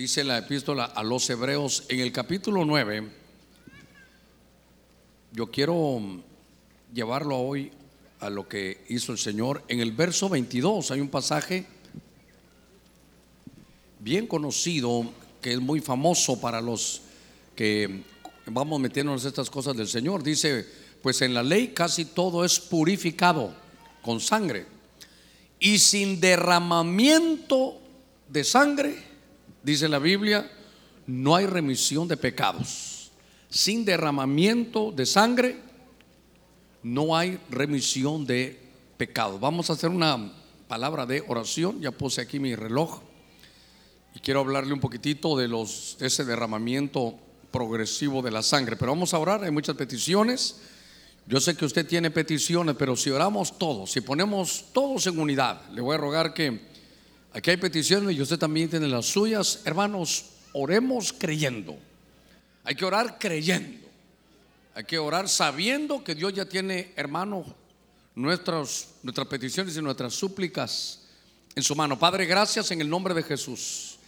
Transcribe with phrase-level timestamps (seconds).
[0.00, 3.06] dice la epístola a los hebreos en el capítulo 9.
[5.32, 6.00] Yo quiero
[6.90, 7.70] llevarlo hoy
[8.18, 9.62] a lo que hizo el Señor.
[9.68, 11.66] En el verso 22 hay un pasaje
[13.98, 17.02] bien conocido que es muy famoso para los
[17.54, 18.02] que
[18.46, 20.22] vamos metiéndonos estas cosas del Señor.
[20.22, 20.66] Dice,
[21.02, 23.52] pues en la ley casi todo es purificado
[24.00, 24.64] con sangre.
[25.58, 27.78] Y sin derramamiento
[28.30, 29.09] de sangre,
[29.62, 30.50] dice la Biblia,
[31.06, 33.10] no hay remisión de pecados.
[33.48, 35.56] Sin derramamiento de sangre,
[36.82, 38.58] no hay remisión de
[38.96, 39.40] pecados.
[39.40, 40.32] Vamos a hacer una
[40.68, 41.80] palabra de oración.
[41.80, 43.00] Ya puse aquí mi reloj.
[44.14, 47.18] Y quiero hablarle un poquitito de los, ese derramamiento
[47.50, 48.76] progresivo de la sangre.
[48.76, 50.60] Pero vamos a orar, hay muchas peticiones.
[51.26, 55.68] Yo sé que usted tiene peticiones, pero si oramos todos, si ponemos todos en unidad,
[55.70, 56.69] le voy a rogar que
[57.32, 59.62] aquí hay peticiones y usted también tiene las suyas.
[59.64, 61.78] Hermanos, oremos creyendo.
[62.64, 63.88] Hay que orar creyendo.
[64.74, 67.44] Hay que orar sabiendo que Dios ya tiene, hermano,
[68.14, 71.02] nuestras, nuestras peticiones y nuestras súplicas
[71.54, 71.98] en su mano.
[71.98, 73.98] Padre, gracias en el nombre de Jesús.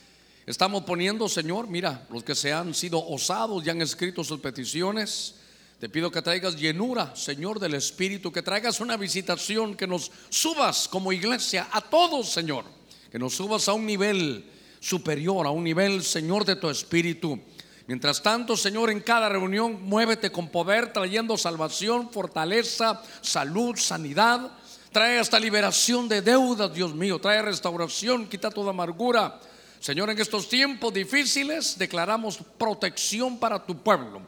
[0.47, 5.37] Estamos poniendo, Señor, mira, los que se han sido osados y han escrito sus peticiones.
[5.79, 10.89] Te pido que traigas llenura, Señor, del Espíritu, que traigas una visitación, que nos subas
[10.89, 12.65] como iglesia a todos, Señor,
[13.13, 17.39] que nos subas a un nivel superior, a un nivel, Señor, de tu Espíritu.
[17.87, 24.51] Mientras tanto, Señor, en cada reunión muévete con poder, trayendo salvación, fortaleza, salud, sanidad.
[24.91, 27.19] Trae hasta liberación de deudas, Dios mío.
[27.19, 29.39] Trae restauración, quita toda amargura
[29.83, 34.23] Señor, en estos tiempos difíciles declaramos protección para tu pueblo.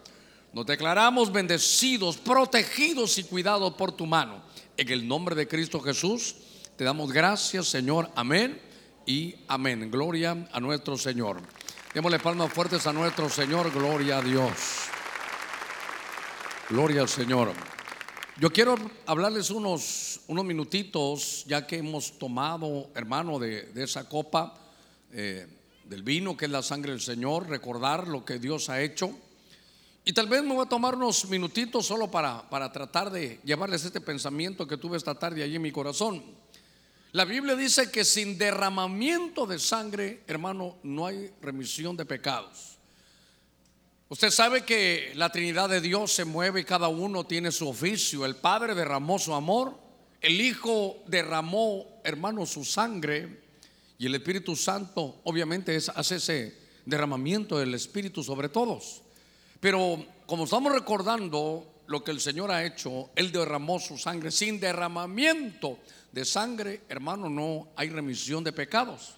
[0.53, 4.43] Nos declaramos bendecidos, protegidos y cuidados por tu mano.
[4.77, 6.35] En el nombre de Cristo Jesús,
[6.77, 8.11] te damos gracias, Señor.
[8.17, 8.74] Amén
[9.07, 9.91] y amén.
[9.91, 11.41] Gloria a nuestro Señor.
[11.93, 13.73] Démosle palmas fuertes a nuestro Señor.
[13.73, 14.53] Gloria a Dios.
[16.71, 17.53] Gloria al Señor.
[18.41, 18.75] Yo quiero
[19.07, 24.55] hablarles unos, unos minutitos, ya que hemos tomado, hermano, de, esa copa
[25.13, 25.47] eh,
[25.85, 29.17] del vino, que es la sangre del Señor, recordar lo que Dios ha hecho.
[30.05, 33.85] Y tal vez me voy a tomar unos minutitos solo para, para tratar de llevarles
[33.85, 36.23] este pensamiento que tuve esta tarde allí en mi corazón.
[37.15, 42.77] La Biblia dice que sin derramamiento de sangre, hermano, no hay remisión de pecados.
[44.09, 48.27] Usted sabe que la Trinidad de Dios se mueve y cada uno tiene su oficio.
[48.27, 49.79] El Padre derramó su amor,
[50.21, 53.45] el Hijo derramó, hermano, su sangre
[53.97, 59.03] y el Espíritu Santo obviamente es, hace ese derramamiento del Espíritu sobre todos.
[59.61, 64.33] Pero como estamos recordando lo que el Señor ha hecho, Él derramó su sangre.
[64.33, 65.79] Sin derramamiento
[66.15, 69.17] de sangre, hermano, no hay remisión de pecados.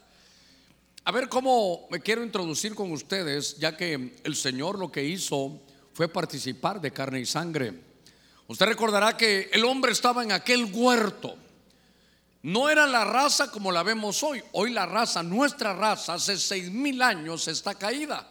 [1.05, 5.61] A ver cómo me quiero introducir con ustedes, ya que el Señor lo que hizo
[5.93, 7.75] fue participar de carne y sangre.
[8.49, 11.37] Usted recordará que el hombre estaba en aquel huerto
[12.47, 14.41] no era la raza como la vemos hoy.
[14.53, 18.25] Hoy la raza, nuestra raza, hace seis mil años está caída.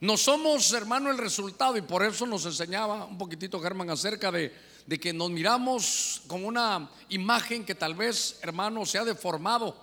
[0.00, 4.52] No somos, hermano, el resultado y por eso nos enseñaba un poquitito Germán acerca de,
[4.86, 9.76] de que nos miramos con una imagen que tal vez, hermano, se ha deformado.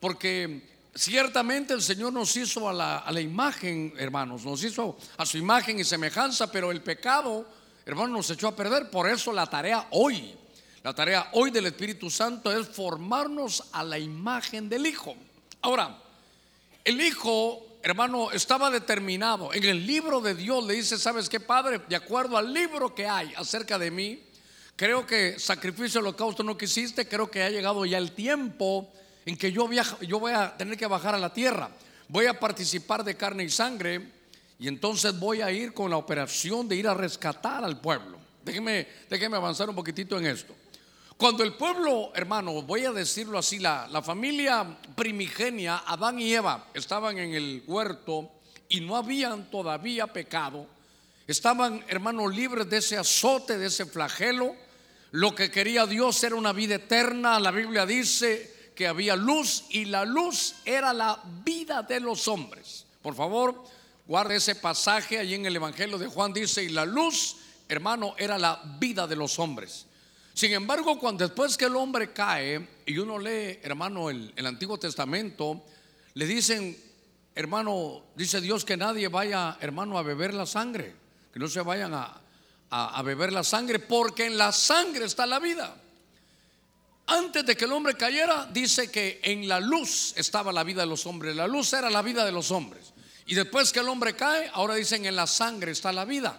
[0.00, 5.26] Porque ciertamente el Señor nos hizo a la, a la imagen, hermanos, nos hizo a
[5.26, 7.46] su imagen y semejanza, pero el pecado,
[7.84, 8.90] hermano, nos echó a perder.
[8.90, 10.34] Por eso la tarea hoy
[10.82, 15.16] la tarea hoy del Espíritu Santo es formarnos a la imagen del Hijo.
[15.60, 15.98] Ahora,
[16.84, 19.52] el Hijo, hermano, estaba determinado.
[19.52, 21.80] En el libro de Dios le dice, ¿sabes qué, Padre?
[21.88, 24.22] De acuerdo al libro que hay acerca de mí,
[24.78, 28.88] creo que sacrificio holocausto no quisiste, creo que ha llegado ya el tiempo
[29.26, 31.68] en que yo, viajo, yo voy a tener que bajar a la tierra.
[32.06, 34.08] Voy a participar de carne y sangre
[34.56, 38.18] y entonces voy a ir con la operación de ir a rescatar al pueblo.
[38.44, 40.54] Déjeme, déjeme avanzar un poquitito en esto.
[41.16, 46.68] Cuando el pueblo, hermano, voy a decirlo así, la, la familia primigenia, Adán y Eva,
[46.72, 48.30] estaban en el huerto
[48.68, 50.68] y no habían todavía pecado,
[51.26, 54.67] estaban, hermano, libres de ese azote, de ese flagelo.
[55.12, 57.40] Lo que quería Dios era una vida eterna.
[57.40, 62.86] La Biblia dice que había luz y la luz era la vida de los hombres.
[63.00, 63.64] Por favor,
[64.06, 66.32] guarde ese pasaje allí en el Evangelio de Juan.
[66.32, 67.36] Dice, y la luz,
[67.68, 69.86] hermano, era la vida de los hombres.
[70.34, 75.64] Sin embargo, cuando después que el hombre cae y uno lee, hermano, el, Antiguo Testamento,
[76.14, 76.76] le dicen,
[77.34, 80.94] hermano, dice Dios que nadie vaya, hermano, a beber la sangre,
[81.32, 82.20] que no se vayan a,
[82.70, 85.74] a beber la sangre, porque en la sangre está la vida.
[87.10, 90.86] Antes de que el hombre cayera, dice que en la luz estaba la vida de
[90.86, 91.34] los hombres.
[91.34, 92.92] La luz era la vida de los hombres.
[93.24, 96.38] Y después que el hombre cae, ahora dicen en la sangre está la vida.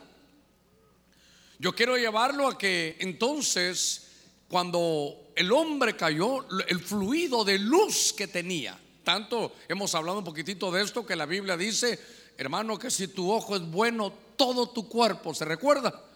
[1.57, 4.09] Yo quiero llevarlo a que entonces,
[4.47, 10.71] cuando el hombre cayó, el fluido de luz que tenía, tanto hemos hablado un poquitito
[10.71, 11.99] de esto que la Biblia dice,
[12.37, 16.08] hermano, que si tu ojo es bueno, todo tu cuerpo, ¿se recuerda?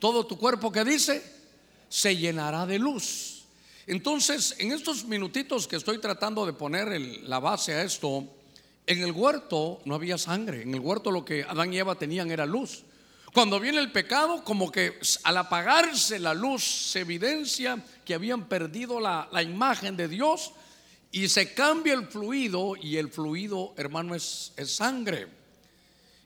[0.00, 1.22] Todo tu cuerpo que dice,
[1.88, 3.44] se llenará de luz.
[3.86, 6.88] Entonces, en estos minutitos que estoy tratando de poner
[7.22, 8.24] la base a esto,
[8.86, 12.30] en el huerto no había sangre, en el huerto lo que Adán y Eva tenían
[12.30, 12.82] era luz.
[13.32, 18.98] Cuando viene el pecado, como que al apagarse la luz se evidencia que habían perdido
[19.00, 20.52] la, imagen de Dios
[21.12, 25.28] y se cambia el fluido y el fluido, hermano, es sangre.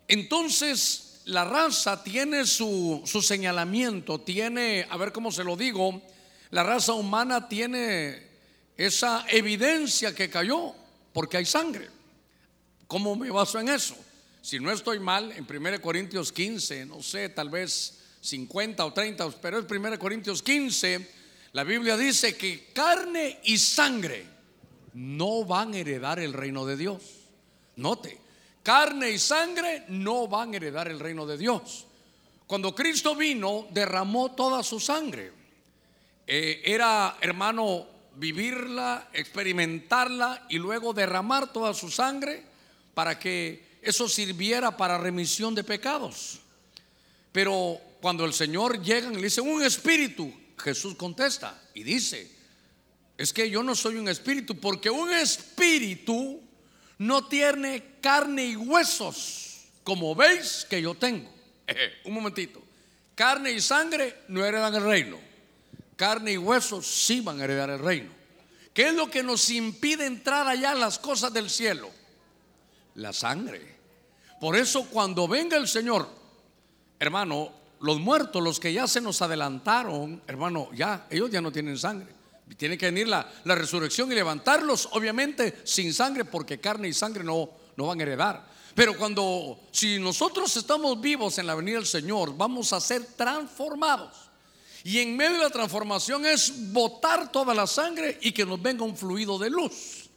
[0.09, 6.03] Entonces, la raza tiene su, su señalamiento, tiene, a ver cómo se lo digo,
[6.51, 8.23] la raza humana tiene
[8.77, 10.75] esa evidencia que cayó
[11.13, 11.89] porque hay sangre.
[12.87, 13.97] ¿Cómo me baso en eso?
[14.43, 19.31] Si no estoy mal, en 1 Corintios 15, no sé, tal vez 50 o 30,
[19.41, 21.11] pero es 1 Corintios 15,
[21.53, 24.27] la Biblia dice que carne y sangre
[24.93, 27.03] no van a heredar el reino de Dios.
[27.77, 28.21] Note,
[28.65, 31.87] carne y sangre no van a heredar el reino de Dios.
[32.49, 35.33] Cuando Cristo vino, derramó toda su sangre.
[36.27, 42.43] Eh, era, hermano, vivirla, experimentarla y luego derramar toda su sangre
[42.95, 46.41] para que eso sirviera para remisión de pecados.
[47.33, 52.31] Pero cuando el Señor llega y le dice, un espíritu, Jesús contesta y dice,
[53.19, 56.41] es que yo no soy un espíritu, porque un espíritu
[57.07, 61.31] no tiene carne y huesos, como veis que yo tengo.
[62.05, 62.63] un momentito,
[63.15, 65.35] carne y sangre no heredan el reino
[65.97, 68.11] carne y huesos sí van a heredar el reino.
[68.73, 71.91] ¿Qué es lo que nos impide entrar allá a las cosas del cielo?
[72.97, 73.75] La sangre.
[74.41, 76.09] Por eso cuando venga el Señor,
[76.99, 81.79] hermano, los muertos, los que ya se nos adelantaron, hermano, ya, ellos ya no tienen
[81.79, 82.09] sangre.
[82.57, 87.51] Tiene que venir la, resurrección y levantarlos, obviamente sin sangre, porque carne y sangre no,
[87.77, 88.55] no van a heredar.
[88.75, 94.31] Pero cuando, si nosotros estamos vivos en la venida del Señor, vamos a ser transformados.
[94.83, 98.85] Y en medio de la transformación es botar toda la sangre y que nos venga
[98.85, 100.11] un fluido de luz.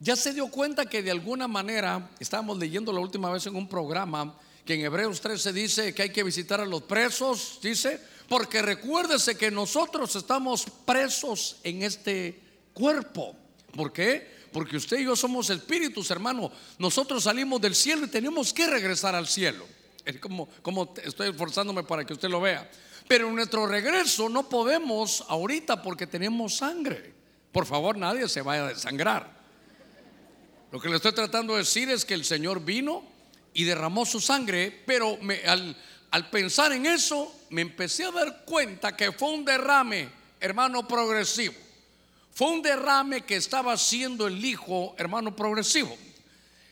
[0.00, 3.68] Ya se dio cuenta que de alguna manera, estábamos leyendo la última vez en un
[3.68, 8.62] programa, que en Hebreos 13 dice que hay que visitar a los presos, dice, porque
[8.62, 12.40] recuérdese que nosotros estamos presos en este
[12.72, 13.36] cuerpo.
[13.74, 14.34] ¿Por qué?
[14.52, 16.50] Porque usted y yo somos espíritus, hermano.
[16.78, 19.66] Nosotros salimos del cielo y tenemos que regresar al cielo.
[20.04, 22.70] Es como, como estoy esforzándome para que usted lo vea.
[23.08, 27.12] Pero en nuestro regreso no podemos ahorita porque tenemos sangre.
[27.52, 29.34] Por favor, nadie se vaya a desangrar.
[30.72, 33.04] Lo que le estoy tratando de decir es que el Señor vino
[33.52, 35.76] y derramó su sangre, pero al,
[36.14, 40.08] al pensar en eso me empecé a dar cuenta que fue un derrame,
[40.38, 41.54] hermano, progresivo.
[42.32, 45.92] Fue un derrame que estaba haciendo el Hijo, hermano, progresivo.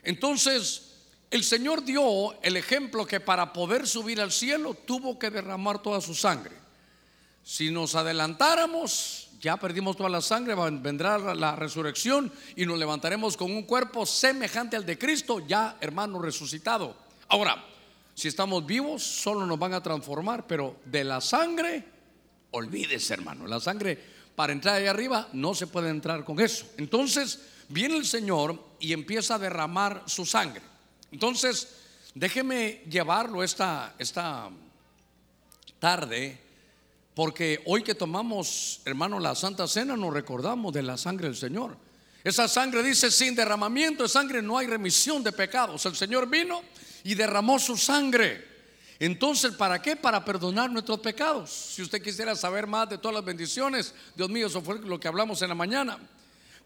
[0.04, 0.92] Entonces,
[1.28, 6.00] el Señor dio el ejemplo que para poder subir al cielo tuvo que derramar toda
[6.00, 6.54] su sangre.
[7.42, 13.50] Si nos adelantáramos, ya perdimos toda la sangre, vendrá la resurrección y nos levantaremos con
[13.50, 16.94] un cuerpo semejante al de Cristo, ya hermano resucitado.
[17.26, 17.71] Ahora,
[18.14, 21.84] si estamos vivos, solo nos van a transformar, pero de la sangre,
[22.50, 23.98] olvídese hermano, la sangre
[24.34, 26.66] para entrar ahí arriba no se puede entrar con eso.
[26.76, 27.38] Entonces
[27.68, 30.62] viene el Señor y empieza a derramar su sangre.
[31.10, 31.68] Entonces,
[32.14, 34.50] déjeme llevarlo esta, esta
[35.78, 36.38] tarde,
[37.14, 41.76] porque hoy que tomamos, hermano, la Santa Cena, nos recordamos de la sangre del Señor.
[42.24, 45.84] Esa sangre dice, sin derramamiento de sangre no hay remisión de pecados.
[45.86, 46.62] El Señor vino
[47.04, 48.52] y derramó su sangre.
[48.98, 49.96] Entonces, ¿para qué?
[49.96, 51.50] Para perdonar nuestros pecados.
[51.50, 55.08] Si usted quisiera saber más de todas las bendiciones, Dios mío, eso fue lo que
[55.08, 55.98] hablamos en la mañana.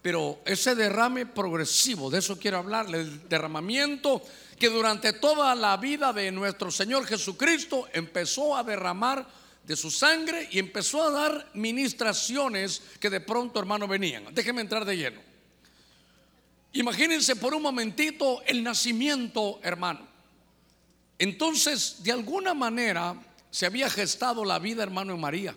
[0.02, 4.22] Pero ese derrame progresivo, de eso quiero hablarle, el derramamiento
[4.58, 9.26] que durante toda la vida de nuestro Señor Jesucristo empezó a derramar
[9.64, 14.32] de su sangre y empezó a dar ministraciones que de pronto, hermano, venían.
[14.32, 15.20] Déjenme entrar de lleno.
[16.72, 20.15] Imagínense por un momentito el nacimiento, hermano.
[21.18, 23.14] Entonces, de alguna manera,
[23.50, 25.54] se había gestado la vida, hermano, en María.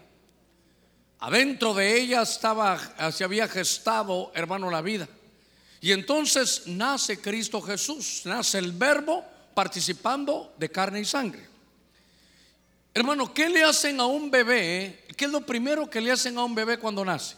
[1.20, 2.80] Adentro de ella estaba,
[3.12, 5.08] se había gestado, hermano, la vida.
[5.82, 11.46] Y entonces nace Cristo Jesús, nace el verbo participando de carne y sangre.
[12.94, 15.06] Hermano, ¿qué le hacen a un bebé?
[15.16, 17.36] ¿Qué es lo primero que le hacen a un bebé cuando nace?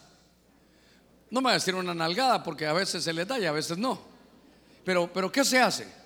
[1.29, 3.51] No me va a decir una nalgada porque a veces se le da y a
[3.51, 3.99] veces no.
[4.83, 6.00] Pero, pero ¿qué se hace?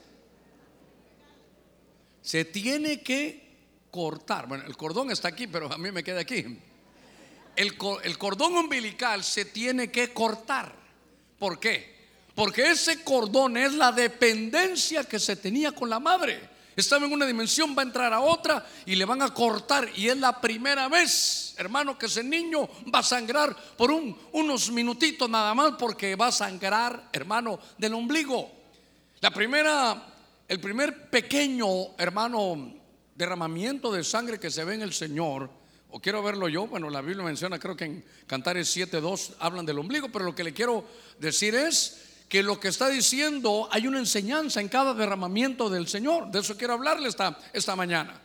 [2.25, 3.46] Se tiene que
[3.91, 4.48] cortar.
[4.48, 6.44] Bueno, el cordón está aquí, pero a mí me queda aquí.
[7.55, 10.74] El, el cordón umbilical se tiene que cortar.
[11.38, 11.96] ¿Por qué?
[12.34, 16.50] Porque ese cordón es la dependencia que se tenía con la madre.
[16.75, 19.88] Estaba en una dimensión, va a entrar a otra y le van a cortar.
[19.96, 25.29] Y es la primera vez, hermano, que ese niño va a sangrar por unos minutitos
[25.29, 28.51] nada más porque va a sangrar, hermano, del ombligo.
[29.22, 30.14] La primera,
[30.48, 32.74] el primer pequeño, hermano,
[33.16, 35.50] derramamiento de sangre que se ve en el Señor,
[35.90, 39.80] o quiero verlo yo, bueno, la Biblia menciona, creo que en Cantares 7.2 hablan del
[39.80, 40.86] ombligo, pero lo que le quiero
[41.20, 46.30] decir es que lo que está diciendo hay una enseñanza en cada derramamiento del Señor.
[46.32, 48.22] De eso quiero hablarle esta, esta mañana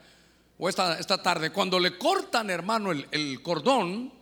[0.59, 1.53] o esta, esta tarde.
[1.53, 4.13] Cuando le cortan, hermano, el, el cordón,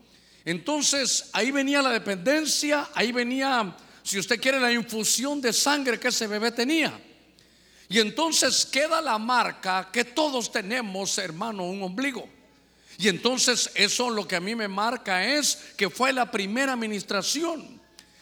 [0.44, 6.08] entonces ahí venía la dependencia, ahí venía, si usted quiere, la infusión de sangre que
[6.08, 7.00] ese bebé tenía.
[7.88, 12.28] Y entonces queda la marca que todos tenemos, hermano, un ombligo.
[12.98, 17.80] Y entonces eso lo que a mí me marca es que fue la primera administración.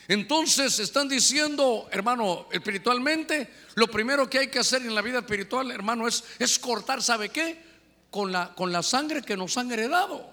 [0.09, 5.71] Entonces están diciendo, hermano, espiritualmente, lo primero que hay que hacer en la vida espiritual,
[5.73, 7.61] hermano, es, es cortar, ¿sabe qué?
[8.11, 10.31] Con la, con la sangre que nos han heredado.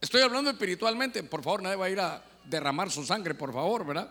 [0.00, 3.84] Estoy hablando espiritualmente, por favor, nadie va a ir a derramar su sangre, por favor,
[3.84, 4.10] ¿verdad?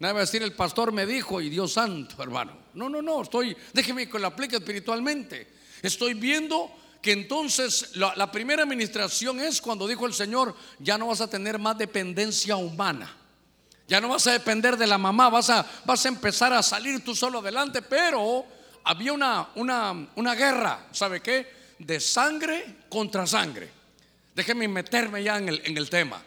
[0.00, 2.56] Nadie va a decir, el pastor me dijo y Dios santo, hermano.
[2.74, 5.48] No, no, no, estoy, déjeme que lo aplique espiritualmente.
[5.82, 6.70] Estoy viendo
[7.02, 11.28] que entonces la, la primera administración es cuando dijo el Señor, ya no vas a
[11.28, 13.16] tener más dependencia humana.
[13.88, 17.02] Ya no vas a depender de la mamá, vas a, vas a empezar a salir
[17.02, 18.44] tú solo adelante, pero
[18.84, 21.74] había una, una, una guerra, ¿sabe qué?
[21.78, 23.70] De sangre contra sangre.
[24.34, 26.22] Déjeme meterme ya en el, en el tema.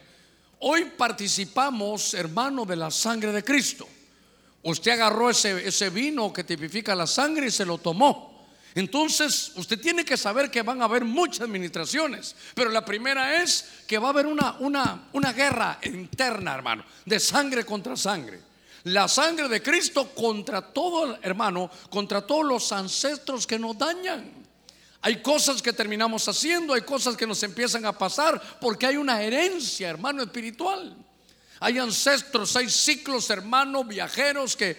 [0.64, 3.88] Hoy participamos, hermano, de la sangre de Cristo.
[4.62, 8.48] Usted agarró ese, ese vino que tipifica la sangre y se lo tomó.
[8.76, 13.66] Entonces, usted tiene que saber que van a haber muchas administraciones, pero la primera es
[13.88, 18.40] que va a haber una, una, una guerra interna, hermano, de sangre contra sangre.
[18.84, 24.41] La sangre de Cristo contra todo, hermano, contra todos los ancestros que nos dañan.
[25.04, 29.22] Hay cosas que terminamos haciendo, hay cosas que nos empiezan a pasar porque hay una
[29.22, 30.96] herencia, hermano, espiritual.
[31.60, 34.78] Hay ancestros, hay ciclos, hermanos, viajeros que,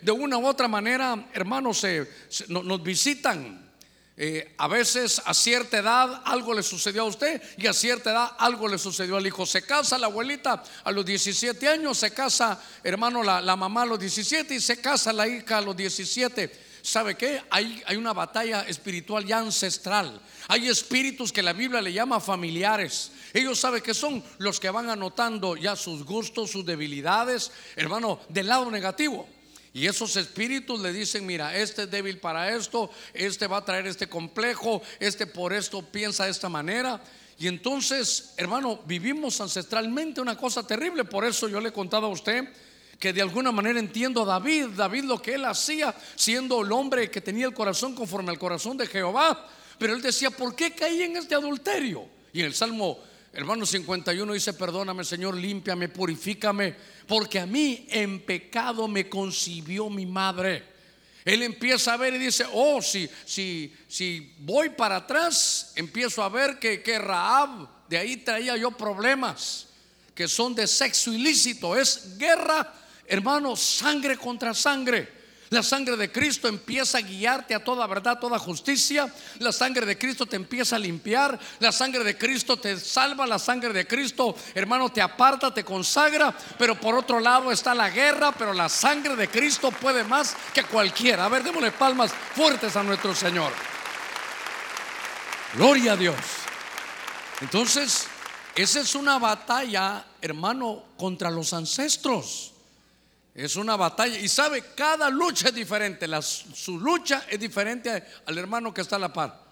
[0.00, 2.08] de una u otra manera, hermanos, se,
[2.48, 3.60] nos visitan.
[4.16, 8.32] Eh, a veces a cierta edad algo le sucedió a usted y a cierta edad
[8.38, 9.46] algo le sucedió al hijo.
[9.46, 13.86] Se casa la abuelita a los 17 años, se casa, hermano, la, la mamá a
[13.86, 16.71] los 17 y se casa la hija a los 17.
[16.82, 17.40] ¿Sabe qué?
[17.48, 20.20] Hay, hay una batalla espiritual ya ancestral.
[20.48, 23.12] Hay espíritus que la Biblia le llama familiares.
[23.32, 28.48] Ellos saben que son los que van anotando ya sus gustos, sus debilidades, hermano, del
[28.48, 29.28] lado negativo.
[29.72, 33.86] Y esos espíritus le dicen, mira, este es débil para esto, este va a traer
[33.86, 37.00] este complejo, este por esto piensa de esta manera.
[37.38, 41.04] Y entonces, hermano, vivimos ancestralmente una cosa terrible.
[41.04, 42.48] Por eso yo le he contado a usted
[43.02, 47.10] que de alguna manera entiendo a David, David lo que él hacía, siendo el hombre
[47.10, 49.44] que tenía el corazón conforme al corazón de Jehová.
[49.76, 52.06] Pero él decía, ¿por qué caí en este adulterio?
[52.32, 53.00] Y en el Salmo
[53.32, 56.76] Hermano 51 dice, perdóname Señor, límpiame, purifícame,
[57.08, 60.62] porque a mí en pecado me concibió mi madre.
[61.24, 66.28] Él empieza a ver y dice, oh, si, si, si voy para atrás, empiezo a
[66.28, 69.66] ver que, que Raab, de ahí traía yo problemas,
[70.14, 75.22] que son de sexo ilícito, es guerra, hermano, sangre contra sangre.
[75.52, 79.12] La sangre de Cristo empieza a guiarte a toda verdad, toda justicia.
[79.38, 81.38] La sangre de Cristo te empieza a limpiar.
[81.58, 83.26] La sangre de Cristo te salva.
[83.26, 86.34] La sangre de Cristo, hermano, te aparta, te consagra.
[86.56, 88.32] Pero por otro lado está la guerra.
[88.32, 91.26] Pero la sangre de Cristo puede más que cualquiera.
[91.26, 93.52] A ver, démosle palmas fuertes a nuestro Señor.
[95.52, 96.16] Gloria a Dios.
[97.42, 98.06] Entonces,
[98.54, 102.51] esa es una batalla, hermano, contra los ancestros.
[103.34, 104.18] Es una batalla.
[104.18, 106.06] Y sabe, cada lucha es diferente.
[106.22, 109.42] su lucha es diferente al hermano que está a la par.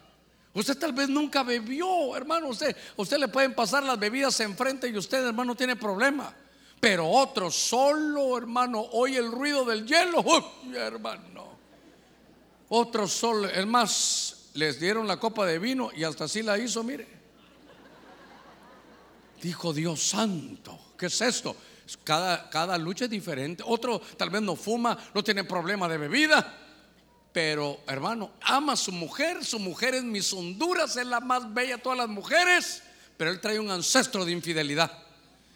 [0.52, 2.48] Usted tal vez nunca bebió, hermano.
[2.48, 6.34] Usted, usted le pueden pasar las bebidas enfrente y usted, hermano, tiene problema.
[6.80, 10.20] Pero otro solo, hermano, oye el ruido del hielo.
[10.24, 11.50] Uy, hermano.
[12.68, 16.82] Otro solo, es más, les dieron la copa de vino y hasta así la hizo,
[16.82, 17.06] mire.
[19.42, 21.56] Dijo Dios santo, ¿qué es esto?
[22.04, 23.62] Cada, cada lucha es diferente.
[23.66, 26.56] Otro tal vez no fuma, no tiene problema de bebida.
[27.32, 29.44] Pero hermano, ama a su mujer.
[29.44, 32.82] Su mujer es mis Honduras, es la más bella de todas las mujeres.
[33.16, 34.90] Pero él trae un ancestro de infidelidad.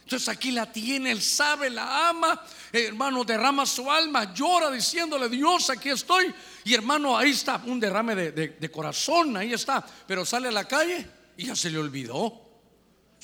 [0.05, 5.71] Entonces aquí la tiene, él sabe, la ama, hermano, derrama su alma, llora diciéndole, Dios,
[5.71, 6.33] aquí estoy.
[6.63, 9.85] Y hermano, ahí está, un derrame de, corazón, ahí está.
[10.07, 11.07] Pero sale a la calle
[11.39, 12.44] y ya se le olvidó.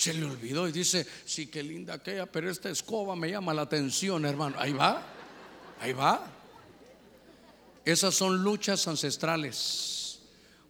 [0.00, 3.61] Se le olvidó y dice, sí, qué linda aquella, pero esta escoba me llama la
[3.61, 4.57] atención, hermano.
[4.59, 5.02] Ahí va,
[5.78, 6.26] ahí va.
[7.85, 10.21] Esas son luchas ancestrales.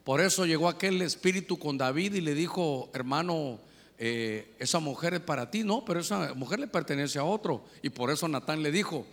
[0.02, 3.60] Por eso llegó aquel espíritu con David y le dijo, hermano,
[3.99, 7.64] eh, esa mujer es para ti, no, pero esa mujer le pertenece a otro.
[7.82, 9.06] Y por eso Natán le dijo,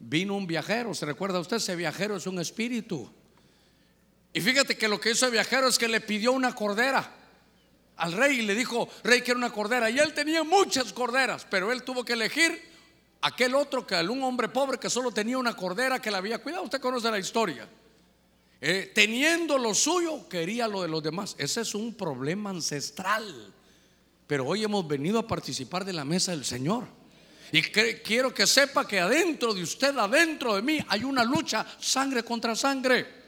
[0.00, 1.58] vino un viajero, ¿se recuerda usted?
[1.58, 3.08] Ese viajero es un espíritu.
[4.32, 7.21] Y fíjate que lo que hizo el viajero es que le pidió una cordera
[7.96, 9.90] al rey y le dijo, rey, quiero una cordera.
[9.90, 12.70] Y él tenía muchas corderas, pero él tuvo que elegir
[13.22, 16.64] aquel otro que un hombre pobre que solo tenía una cordera que la había cuidado.
[16.64, 17.68] Usted conoce la historia.
[18.60, 21.34] Eh, teniendo lo suyo, quería lo de los demás.
[21.38, 23.52] Ese es un problema ancestral.
[24.26, 26.86] Pero hoy hemos venido a participar de la mesa del Señor.
[27.50, 32.22] Y quiero que sepa que adentro de usted, adentro de mí, hay una lucha sangre
[32.22, 33.21] contra sangre.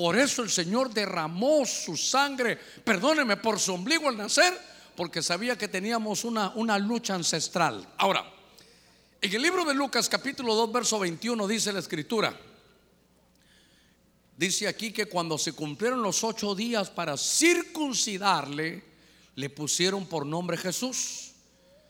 [0.00, 4.58] Por eso el Señor derramó su sangre, perdóneme, por su ombligo al nacer,
[4.96, 7.86] porque sabía que teníamos una, una lucha ancestral.
[7.98, 8.24] Ahora,
[9.20, 12.34] en el libro de Lucas capítulo 2, verso 21 dice la escritura,
[14.38, 18.82] dice aquí que cuando se cumplieron los ocho días para circuncidarle,
[19.34, 21.32] le pusieron por nombre Jesús.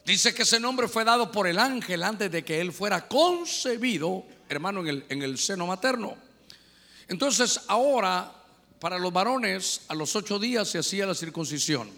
[0.05, 4.25] Dice que ese nombre fue dado por el ángel antes de que él fuera concebido,
[4.49, 6.30] hermano, en el, en el seno materno.
[7.11, 8.33] Entonces ahora,
[8.79, 11.91] para los varones, a los ocho días se hacía la circuncisión.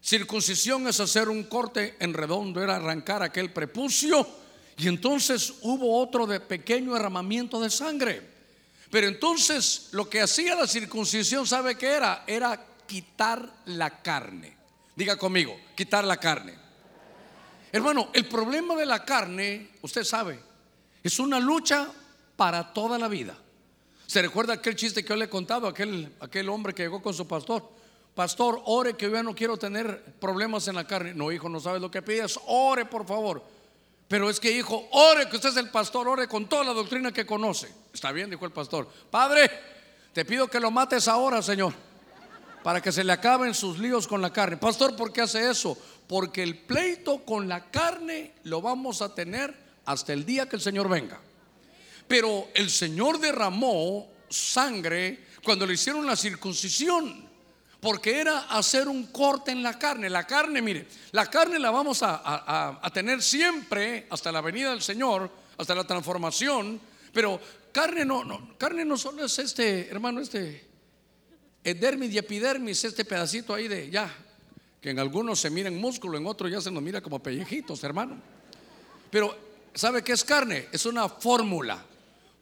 [0.00, 4.26] Circuncisión es hacer un corte en redondo, era arrancar aquel prepucio.
[4.78, 8.22] Y entonces hubo otro de pequeño derramamiento de sangre.
[8.90, 12.24] Pero entonces lo que hacía la circuncisión, ¿sabe qué era?
[12.26, 14.56] Era quitar la carne.
[14.94, 16.54] Diga conmigo, quitar la carne.
[17.70, 20.40] Hermano, el problema de la carne, usted sabe,
[21.02, 21.86] es una lucha
[22.34, 23.36] para toda la vida.
[24.06, 27.12] ¿Se recuerda aquel chiste que yo le he contado, aquel, aquel hombre que llegó con
[27.12, 27.62] su pastor?
[28.14, 31.12] Pastor, ore que yo ya no quiero tener problemas en la carne.
[31.12, 32.38] No, hijo, no sabes lo que pides.
[32.46, 33.42] Ore, por favor.
[34.08, 37.12] Pero es que, hijo, ore que usted es el pastor, ore con toda la doctrina
[37.12, 37.68] que conoce.
[37.92, 38.88] Está bien, dijo el pastor.
[39.10, 39.50] Padre,
[40.12, 41.74] te pido que lo mates ahora, Señor
[42.66, 44.56] para que se le acaben sus líos con la carne.
[44.56, 45.78] Pastor, ¿por qué hace eso?
[46.08, 50.62] Porque el pleito con la carne lo vamos a tener hasta el día que el
[50.62, 51.20] Señor venga.
[52.06, 57.26] Pero el Señor derramó sangre cuando le hicieron la circuncisión,
[57.80, 60.10] porque era hacer un corte en la carne.
[60.10, 65.30] La carne, mire, la carne la vamos a, tener siempre hasta la venida del Señor,
[65.56, 66.80] hasta la transformación,
[67.12, 67.40] pero
[67.72, 70.66] carne no, no, carne no solo es este, hermano, este
[71.62, 74.12] Edermis y epidermis, este pedacito ahí de ya,
[74.80, 78.20] que en algunos se miran músculo, en otros ya se nos mira como pellejitos, hermano.
[79.10, 79.36] Pero,
[79.74, 80.68] ¿sabe qué es carne?
[80.70, 81.84] Es una fórmula.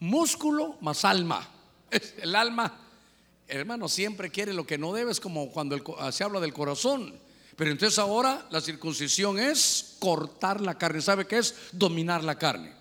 [0.05, 1.49] Músculo más alma.
[2.21, 2.79] El alma,
[3.49, 5.79] hermano, siempre quiere lo que no debe, es como cuando
[6.13, 7.19] se habla del corazón.
[7.57, 11.01] Pero entonces ahora la circuncisión es cortar la carne.
[11.01, 11.55] ¿Sabe qué es?
[11.73, 12.75] Dominar la carne.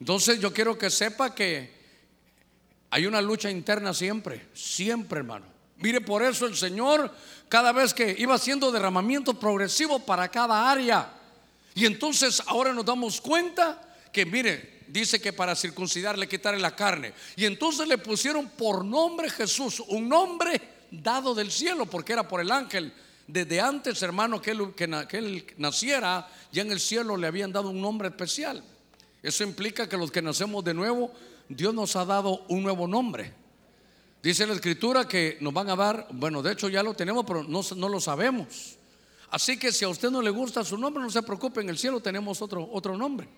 [0.00, 1.76] Entonces yo quiero que sepa que
[2.88, 5.44] hay una lucha interna siempre, siempre, hermano.
[5.76, 7.12] Mire, por eso el Señor
[7.50, 11.12] cada vez que iba haciendo derramamiento progresivo para cada área.
[11.74, 16.74] Y entonces ahora nos damos cuenta que, mire, dice que para circuncidar le quitarle la
[16.74, 17.12] carne.
[17.36, 22.40] Y entonces le pusieron por nombre Jesús, un nombre dado del cielo, porque era por
[22.40, 22.92] el ángel.
[23.26, 27.70] Desde antes, hermano, que él, que él naciera, ya en el cielo le habían dado
[27.70, 28.62] un nombre especial.
[29.22, 31.12] Eso implica que los que nacemos de nuevo,
[31.48, 33.32] Dios nos ha dado un nuevo nombre.
[34.22, 37.42] Dice la escritura que nos van a dar, bueno, de hecho ya lo tenemos, pero
[37.42, 38.76] no, no lo sabemos.
[39.30, 41.78] Así que si a usted no le gusta su nombre, no se preocupe, en el
[41.78, 43.28] cielo tenemos otro, otro nombre.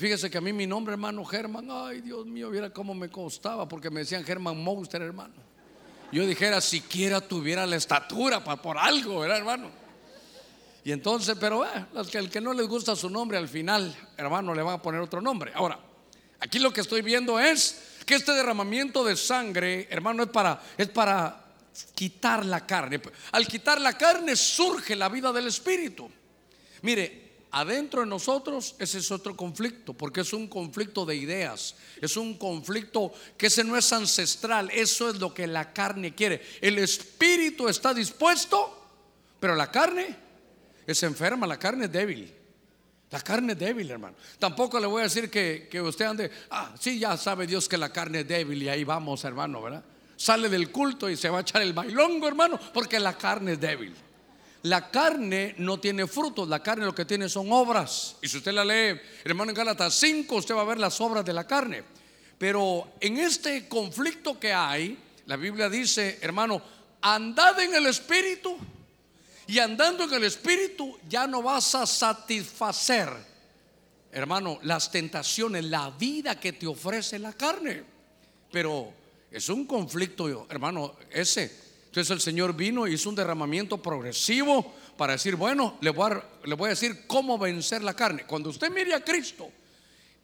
[0.00, 3.68] Fíjese que a mí mi nombre, hermano Germán, ay Dios mío, viera cómo me costaba,
[3.68, 5.34] porque me decían Germán Monster, hermano.
[6.10, 9.70] Yo dijera, siquiera tuviera la estatura para por algo, ¿verdad, hermano?
[10.84, 11.84] Y entonces, pero eh,
[12.14, 15.20] el que no les gusta su nombre, al final, hermano, le van a poner otro
[15.20, 15.52] nombre.
[15.54, 15.78] Ahora,
[16.38, 20.88] aquí lo que estoy viendo es que este derramamiento de sangre, hermano, es para, es
[20.88, 21.44] para
[21.94, 23.02] quitar la carne.
[23.32, 26.10] Al quitar la carne surge la vida del Espíritu.
[26.80, 32.16] Mire, adentro de nosotros ese es otro conflicto, porque es un conflicto de ideas, es
[32.16, 36.42] un conflicto que ese no es ancestral, eso es lo que la carne quiere.
[36.60, 38.76] El espíritu está dispuesto,
[39.38, 40.16] pero la carne
[40.86, 42.34] es enferma, la carne es débil.
[43.10, 44.16] La carne es débil, hermano.
[44.38, 47.92] Tampoco le voy a decir que, usted ande, ah, sí, ya sabe Dios que la
[47.92, 49.82] carne es débil y ahí vamos, hermano, ¿verdad?
[50.16, 53.60] Sale del culto y se va a echar el bailongo, hermano, porque la carne es
[53.60, 53.94] débil.
[54.62, 58.16] La carne no tiene frutos, la carne lo que tiene son obras.
[58.20, 61.24] Y si usted la lee, hermano, en Gálatas 5, usted va a ver las obras
[61.24, 61.82] de la carne.
[62.36, 66.62] Pero en este conflicto que hay, la Biblia dice, hermano,
[67.00, 68.58] andad en el Espíritu
[69.46, 73.08] y andando en el Espíritu ya no vas a satisfacer,
[74.12, 77.82] hermano, las tentaciones, la vida que te ofrece la carne.
[78.52, 78.92] Pero
[79.30, 81.69] es un conflicto, hermano, ese.
[81.90, 86.68] Entonces el Señor vino y hizo un derramamiento progresivo para decir, bueno, le voy, a,
[86.68, 88.24] decir cómo vencer la carne.
[88.28, 89.50] Cuando usted mire a Cristo,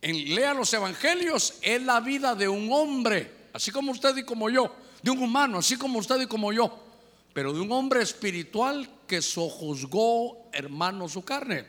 [0.00, 4.48] en, lea los evangelios, es la vida de un hombre, así como usted y como
[4.48, 6.84] yo, de un humano, así como usted y como yo,
[7.32, 11.66] pero de un hombre espiritual que sojuzgó, hermano, su carne.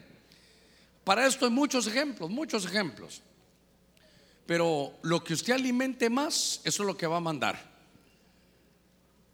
[1.03, 3.23] Para esto hay muchos ejemplos, muchos ejemplos.
[4.45, 7.76] Pero lo que usted alimente más, eso es lo que va a mandar.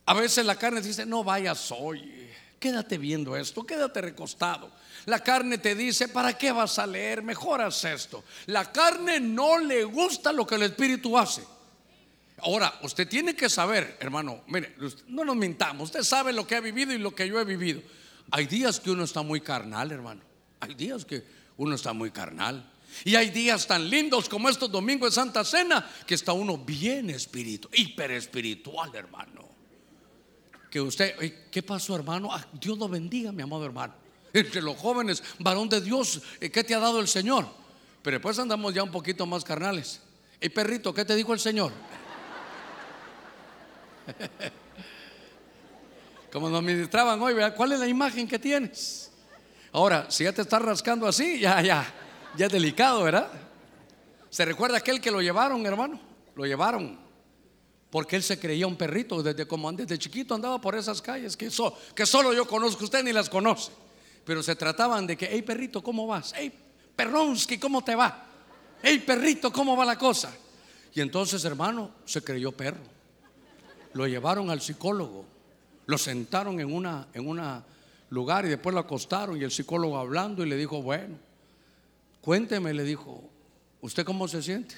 [0.06, 4.70] A veces la carne dice, no vayas hoy, quédate viendo esto, quédate recostado.
[5.06, 7.24] La carne te dice, ¿para qué vas a leer?
[7.24, 8.24] Mejoras esto.
[8.48, 11.44] La carne no le gusta lo que el Espíritu hace.
[12.40, 14.76] Ahora, usted tiene que saber, hermano, mire,
[15.08, 17.82] no nos mintamos, usted sabe lo que ha vivido y lo que yo he vivido.
[18.32, 20.22] Hay días que uno está muy carnal, hermano.
[20.60, 21.24] Hay días que
[21.56, 22.70] uno está muy carnal.
[23.06, 27.10] Y hay días tan lindos como estos domingos de Santa Cena que está uno bien
[27.10, 29.53] espiritual, hiper espiritual, hermano
[30.74, 31.16] que usted,
[31.52, 32.30] ¿qué pasó hermano?
[32.34, 33.94] Ah, Dios lo bendiga, mi amado hermano.
[34.34, 37.46] Entre los jóvenes, varón de Dios, eh, ¿qué te ha dado el Señor?
[38.02, 40.02] Pero después andamos ya un poquito más carnales.
[40.42, 41.72] Y perrito, ¿qué te dijo el Señor?
[46.32, 49.12] Como nos ministraban hoy, ¿cuál es la imagen que tienes?
[49.74, 51.86] Ahora, si ya te estás rascando así, ya, ya,
[52.36, 53.30] ya es delicado, ¿verdad?
[54.32, 56.00] ¿Se recuerda aquel que lo llevaron, hermano?
[56.34, 57.03] Lo llevaron
[57.94, 61.52] porque él se creía un perrito desde como desde chiquito andaba por esas calles que,
[61.94, 63.72] que solo yo conozco, usted ni las conoce.
[64.26, 66.34] Pero se trataban de que, hey perrito, ¿cómo vas?
[66.36, 66.52] Hey
[66.96, 68.26] perronsky, ¿cómo te va?
[68.82, 70.36] Hey perrito, ¿cómo va la cosa?
[70.96, 72.82] Y entonces, hermano, se creyó perro.
[73.94, 75.28] Lo llevaron al psicólogo,
[75.86, 77.64] lo sentaron en una en una
[78.10, 81.20] lugar y después lo acostaron y el psicólogo hablando y le dijo, bueno,
[82.22, 83.24] cuénteme, le dijo,
[83.82, 84.74] ¿usted cómo se siente?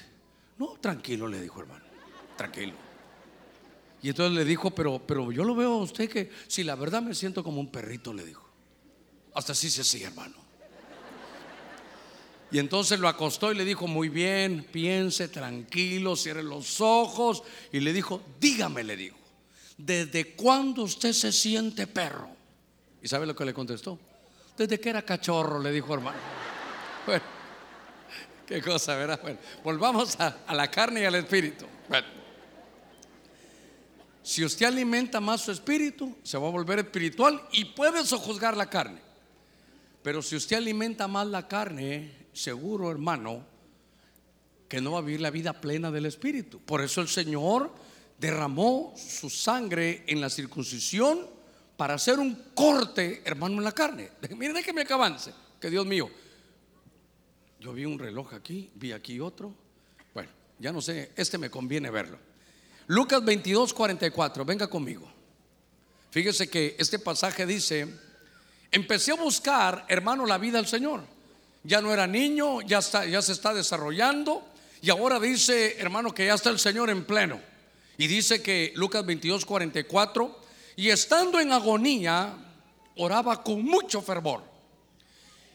[0.58, 1.86] No, tranquilo, le dijo hermano,
[2.36, 2.85] tranquilo.
[4.06, 7.02] Y entonces le dijo, pero, pero yo lo veo a usted que si la verdad
[7.02, 8.48] me siento como un perrito, le dijo.
[9.34, 10.36] Hasta así se sigue, hermano.
[12.52, 17.42] Y entonces lo acostó y le dijo, muy bien, piense, tranquilo, cierre los ojos.
[17.72, 19.16] Y le dijo, dígame, le dijo,
[19.76, 22.28] ¿desde cuándo usted se siente perro?
[23.02, 23.98] ¿Y sabe lo que le contestó?
[24.56, 26.18] Desde que era cachorro, le dijo, hermano.
[27.06, 27.24] Bueno,
[28.46, 29.18] qué cosa, ¿verdad?
[29.20, 31.66] Bueno, volvamos a, a la carne y al espíritu.
[31.88, 32.15] Bueno.
[34.26, 38.68] Si usted alimenta más su espíritu, se va a volver espiritual y puede sojuzgar la
[38.68, 38.98] carne.
[40.02, 43.46] Pero si usted alimenta más la carne, seguro, hermano,
[44.68, 46.58] que no va a vivir la vida plena del espíritu.
[46.58, 47.72] Por eso el Señor
[48.18, 51.20] derramó su sangre en la circuncisión
[51.76, 54.10] para hacer un corte, hermano, en la carne.
[54.36, 56.10] Mire, déjeme que avance, que Dios mío.
[57.60, 59.54] Yo vi un reloj aquí, vi aquí otro.
[60.12, 62.18] Bueno, ya no sé, este me conviene verlo.
[62.88, 65.10] Lucas 22, 44, venga conmigo.
[66.10, 67.86] Fíjese que este pasaje dice,
[68.70, 71.02] empecé a buscar, hermano, la vida del Señor.
[71.64, 74.46] Ya no era niño, ya, se está desarrollando
[74.80, 77.40] y ahora dice, hermano, que ya está el Señor en pleno.
[77.98, 80.40] Y dice que Lucas 22, 44,
[80.76, 82.36] y estando en agonía,
[82.96, 84.44] oraba con mucho fervor.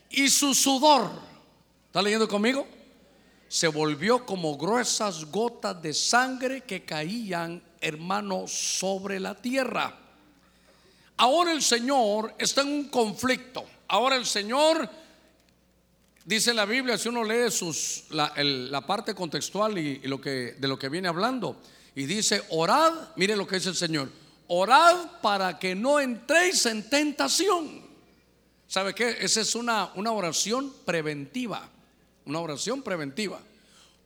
[0.09, 1.09] Y su sudor,
[1.87, 2.67] ¿está leyendo conmigo?
[3.51, 9.93] Se volvió como gruesas gotas de sangre que caían, hermano, sobre la tierra.
[11.17, 13.65] Ahora el Señor está en un conflicto.
[13.89, 14.89] Ahora el Señor,
[16.23, 20.79] dice la Biblia, si uno lee sus, la, parte contextual y, lo que, de lo
[20.79, 21.57] que viene hablando,
[21.93, 24.09] y dice, orad, mire lo que dice el Señor,
[24.47, 27.81] orad para que no entréis en tentación.
[28.65, 29.17] ¿Sabe qué?
[29.19, 31.69] Esa es una, una oración preventiva.
[32.25, 33.39] Una oración preventiva.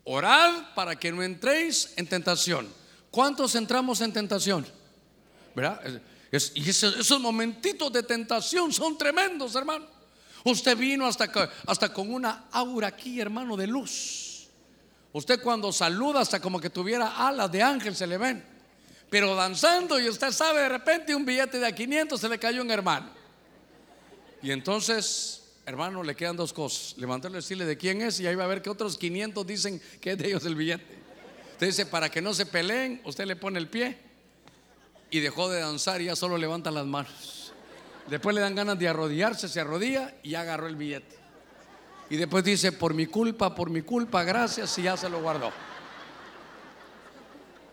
[0.04, 2.68] Orad para que no entréis en tentación.
[3.12, 4.66] ¿Cuántos entramos en tentación?
[5.56, 6.02] ¿Verdad?
[6.54, 9.88] y esos, momentitos de tentación son tremendos, hermano.
[10.44, 11.32] Usted vino hasta,
[11.66, 14.48] hasta con una aura aquí, hermano, de luz.
[15.14, 18.46] Usted cuando saluda hasta como que tuviera alas de ángel se le ven.
[19.10, 22.62] Pero danzando y usted sabe de repente un billete de a 500 se le cayó
[22.62, 23.10] un hermano.
[24.42, 26.98] Y entonces hermano, le quedan dos cosas.
[26.98, 29.82] Levantarle y decirle de quién es y ahí va a ver que otros 500 dicen
[30.00, 30.98] que es de ellos el billete.
[31.54, 33.98] Usted dice, para que no se peleen, usted le pone el pie
[35.10, 37.54] y dejó de danzar y ya solo levanta las manos.
[38.08, 41.16] Después le dan ganas de arrodillarse, se arrodilla y ya agarró el billete.
[42.10, 45.52] Y después dice, por mi culpa, por mi culpa, gracias, y ya se lo guardó.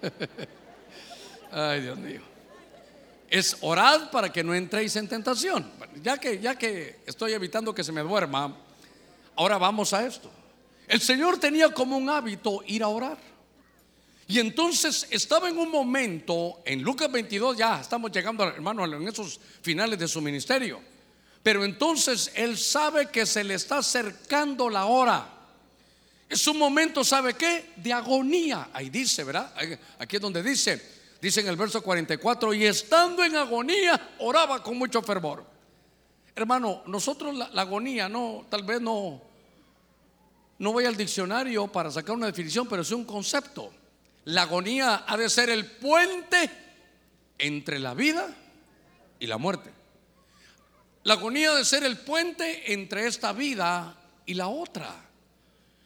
[1.52, 2.31] Ay, Dios mío.
[3.32, 5.66] Es orad para que no entréis en tentación.
[6.02, 8.54] Ya que, ya que estoy evitando que se me duerma,
[9.36, 10.30] ahora vamos a esto.
[10.86, 13.16] El Señor tenía como un hábito ir a orar.
[14.28, 19.40] Y entonces estaba en un momento, en Lucas 22, ya estamos llegando, hermano, en esos
[19.62, 20.82] finales de su ministerio.
[21.42, 25.26] Pero entonces Él sabe que se le está acercando la hora.
[26.28, 27.70] Es un momento, ¿sabe qué?
[27.76, 28.68] De agonía.
[28.74, 29.54] Ahí dice, ¿verdad?
[29.98, 34.76] Aquí es donde dice, dice en el verso 44, y estando en agonía, oraba con
[34.76, 35.46] mucho fervor.
[36.34, 39.22] Hermano, nosotros la, la agonía, no, tal vez no,
[40.58, 43.72] no voy al diccionario para sacar una definición, pero es un concepto.
[44.24, 46.50] La agonía ha de ser el puente
[47.38, 48.26] entre la vida
[49.20, 49.70] y la muerte.
[51.04, 54.92] La agonía ha de ser el puente entre esta vida y la otra.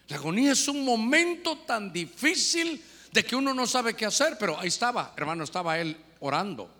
[0.09, 2.83] La agonía es un momento tan difícil
[3.17, 6.71] de que uno no sabe qué hacer, pero ahí estaba, hermano, estaba él orando.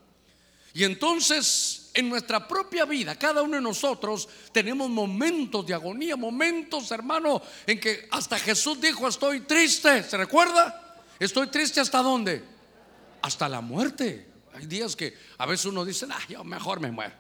[0.75, 6.91] Y entonces en nuestra propia vida, cada uno de nosotros tenemos momentos de agonía, momentos,
[6.91, 10.99] hermano, en que hasta Jesús dijo, estoy triste, ¿se recuerda?
[11.19, 12.45] Estoy triste hasta dónde?
[13.23, 14.27] Hasta la muerte.
[14.53, 17.15] Hay días que a veces uno dice, ah, yo mejor me muero.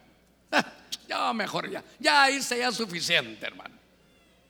[1.08, 1.82] ya mejor ya.
[1.98, 3.76] Ya hice ya suficiente, hermano.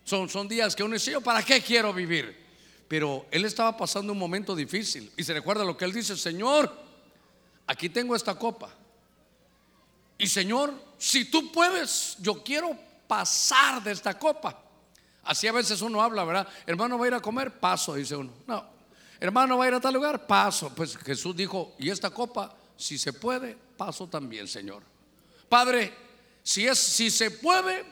[0.02, 2.45] Son, son días que uno dice, yo para qué quiero vivir.
[2.88, 5.10] Pero él estaba pasando un momento difícil.
[5.16, 6.72] Y se recuerda lo que él dice, Señor,
[7.66, 8.70] aquí tengo esta copa.
[10.18, 14.62] Y Señor, si tú puedes, yo quiero pasar de esta copa.
[15.24, 16.48] Así a veces uno habla, ¿verdad?
[16.66, 18.32] Hermano, va a ir a comer, paso, dice uno.
[18.46, 18.64] No,
[19.18, 20.72] hermano, va a ir a tal lugar, paso.
[20.74, 24.82] Pues Jesús dijo, y esta copa, si se puede, paso también, Señor.
[25.48, 25.92] Padre,
[26.42, 27.84] si es, si se puede,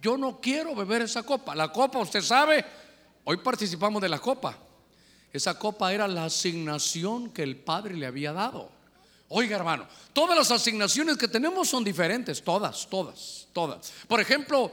[0.00, 1.54] yo no quiero beber esa copa.
[1.54, 2.64] La copa, usted sabe,
[3.24, 4.56] hoy participamos de la copa.
[5.32, 8.70] Esa copa era la asignación que el Padre le había dado.
[9.28, 13.90] Oiga, hermano, todas las asignaciones que tenemos son diferentes, todas, todas, todas.
[14.06, 14.70] Por ejemplo,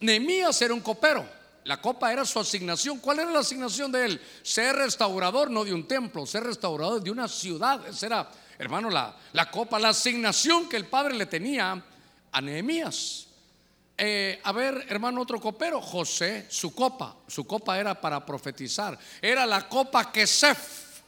[0.00, 1.26] Nehemías era un copero.
[1.64, 2.98] La copa era su asignación.
[2.98, 4.20] ¿Cuál era la asignación de él?
[4.42, 7.88] Ser restaurador, no de un templo, ser restaurador de una ciudad.
[7.88, 11.82] Esa era, hermano, la, la copa, la asignación que el padre le tenía
[12.30, 13.25] a Nehemías.
[13.98, 18.98] Eh, a ver, hermano, otro copero, José, su copa, su copa era para profetizar.
[19.22, 21.00] Era la copa Kesef,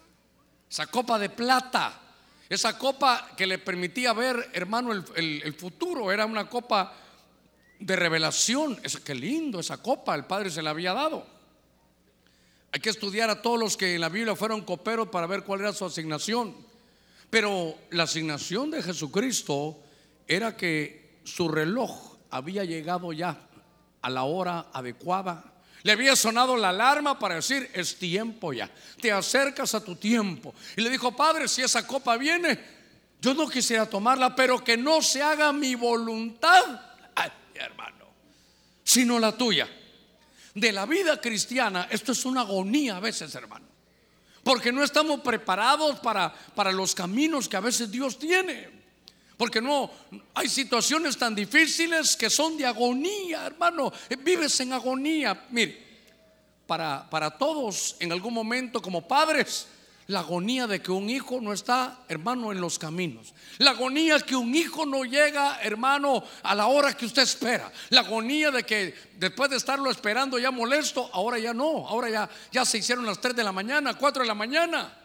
[0.71, 2.03] esa copa de plata.
[2.49, 6.11] Esa copa que le permitía ver, hermano, el, el futuro.
[6.11, 6.95] Era una copa
[7.79, 8.81] de revelación.
[8.83, 11.27] Es, qué lindo esa copa, el Padre se la había dado.
[12.73, 15.61] Hay que estudiar a todos los que en la Biblia fueron coperos para ver cuál
[15.61, 16.57] era su asignación.
[17.29, 19.79] Pero la asignación de Jesucristo
[20.27, 23.39] era que su reloj había llegado ya
[24.03, 25.45] a la hora adecuada.
[25.83, 28.71] Le había sonado la alarma para decir, es tiempo ya.
[29.01, 30.55] Te acercas a tu tiempo.
[30.77, 32.59] Y le dijo, Padre, si esa copa viene,
[33.21, 36.81] yo no quisiera tomarla, pero que no se haga mi voluntad,
[37.55, 38.07] hermano,
[38.85, 39.69] sino la tuya.
[40.55, 43.67] De la vida cristiana, esto es una agonía a veces, hermano.
[44.43, 48.78] Porque no estamos preparados para, para los caminos que a veces Dios tiene.
[49.39, 49.89] Porque no,
[50.35, 53.93] hay situaciones tan difíciles que son de agonía, hermano.
[54.19, 55.47] Vives en agonía.
[55.51, 55.81] Mire,
[56.67, 59.69] para, para todos en algún momento como padres,
[60.09, 63.33] la agonía de que un hijo no está, hermano, en los caminos.
[63.59, 67.71] La agonía que un hijo no llega, hermano, a la hora que usted espera.
[67.91, 71.87] La agonía de que después de estarlo esperando ya molesto, ahora ya no.
[71.87, 74.99] Ahora ya, ya se hicieron las 3 de la mañana, 4 de la mañana.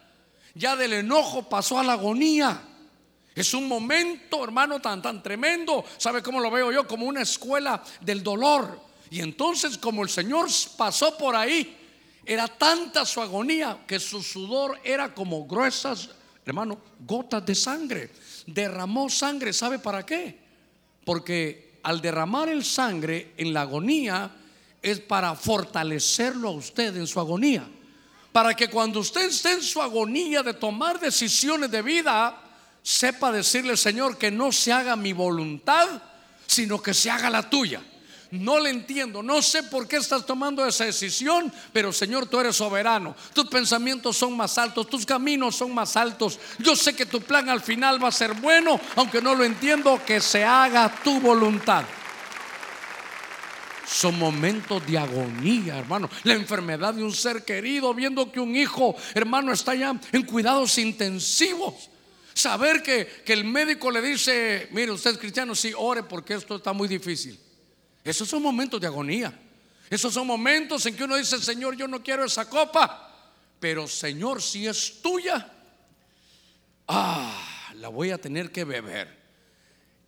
[0.54, 2.60] Ya del enojo pasó a la agonía.
[3.34, 5.84] Es un momento, hermano, tan, tan tremendo.
[5.98, 6.86] ¿Sabe cómo lo veo yo?
[6.86, 8.80] Como una escuela del dolor.
[9.10, 11.76] Y entonces, como el Señor pasó por ahí,
[12.24, 16.10] era tanta su agonía que su sudor era como gruesas,
[16.46, 18.10] hermano, gotas de sangre.
[18.46, 20.38] Derramó sangre, ¿sabe para qué?
[21.04, 24.30] Porque al derramar el sangre en la agonía
[24.80, 27.68] es para fortalecerlo a usted en su agonía.
[28.32, 32.43] Para que cuando usted esté en su agonía de tomar decisiones de vida,
[32.84, 35.88] sepa decirle, Señor, que no se haga mi voluntad,
[36.46, 37.82] sino que se haga la tuya
[38.40, 42.56] no le entiendo, no sé por qué estás tomando esa decisión, pero Señor, tú eres
[42.56, 43.14] soberano.
[43.32, 46.38] Tus pensamientos son más altos, tus caminos son más altos.
[46.58, 50.00] Yo sé que tu plan al final va a ser bueno, aunque no lo entiendo,
[50.04, 51.84] que se haga tu voluntad.
[53.86, 56.10] Son momentos de agonía, hermano.
[56.24, 60.78] La enfermedad de un ser querido, viendo que un hijo, hermano, está ya en cuidados
[60.78, 61.90] intensivos.
[62.34, 66.56] Saber que, que el médico le dice, mire, usted es cristiano, sí, ore porque esto
[66.56, 67.38] está muy difícil.
[68.02, 69.40] Esos son momentos de agonía.
[69.88, 74.42] Esos son momentos en que uno dice, Señor, yo no quiero esa copa, pero Señor,
[74.42, 75.52] si es tuya,
[76.88, 79.22] ah, la voy a tener que beber.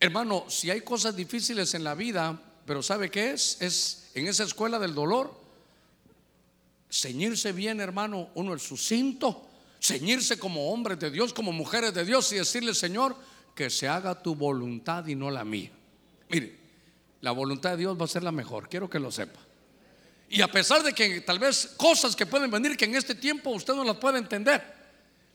[0.00, 3.56] Hermano, si hay cosas difíciles en la vida, pero ¿sabe qué es?
[3.60, 5.40] Es en esa escuela del dolor,
[6.90, 9.45] ceñirse bien, hermano, uno el sucinto,
[9.80, 13.16] ceñirse como hombres de Dios, como mujeres de Dios y decirle, Señor,
[13.54, 15.70] que se haga tu voluntad y no la mía.
[16.28, 16.58] Mire,
[17.20, 19.40] la voluntad de Dios va a ser la mejor, quiero que lo sepa.
[20.28, 23.50] Y a pesar de que tal vez cosas que pueden venir que en este tiempo
[23.50, 24.62] usted no las puede entender,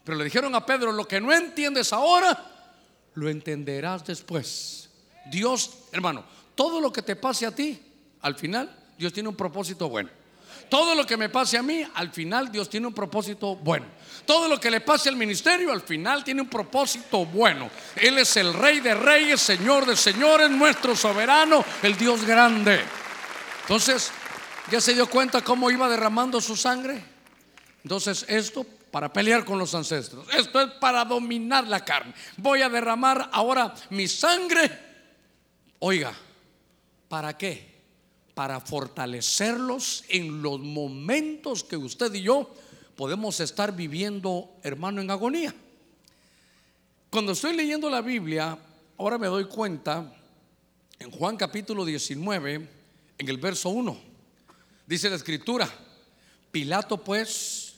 [0.04, 2.72] pero le dijeron a Pedro, lo que no entiendes ahora,
[3.14, 4.90] lo entenderás después.
[5.30, 6.26] Dios, hermano,
[6.56, 7.80] todo lo que te pase a ti,
[8.22, 10.10] al final, Dios tiene un propósito bueno.
[10.70, 13.86] Todo lo que me pase a mí, al final Dios tiene un propósito bueno.
[14.26, 17.70] Todo lo que le pase al ministerio, al final tiene un propósito bueno.
[17.96, 22.80] Él es el rey de reyes, señor de señores, nuestro soberano, el Dios grande.
[23.62, 24.12] Entonces,
[24.72, 27.04] ¿Ya se dio cuenta cómo iba derramando su sangre?
[27.84, 30.28] Entonces esto para pelear con los ancestros.
[30.34, 32.14] Esto es para dominar la carne.
[32.38, 34.72] Voy a derramar ahora mi sangre.
[35.80, 36.14] Oiga,
[37.10, 37.71] ¿para qué?
[38.42, 42.52] Para fortalecerlos en los momentos que usted y yo
[42.96, 45.54] podemos estar viviendo, hermano, en agonía.
[47.12, 48.58] Cuando estoy leyendo la Biblia,
[48.98, 50.12] ahora me doy cuenta,
[50.98, 52.68] en Juan capítulo 19,
[53.20, 53.96] en el verso 1.
[54.88, 55.70] Dice la escritura,
[56.52, 57.76] Pilato pues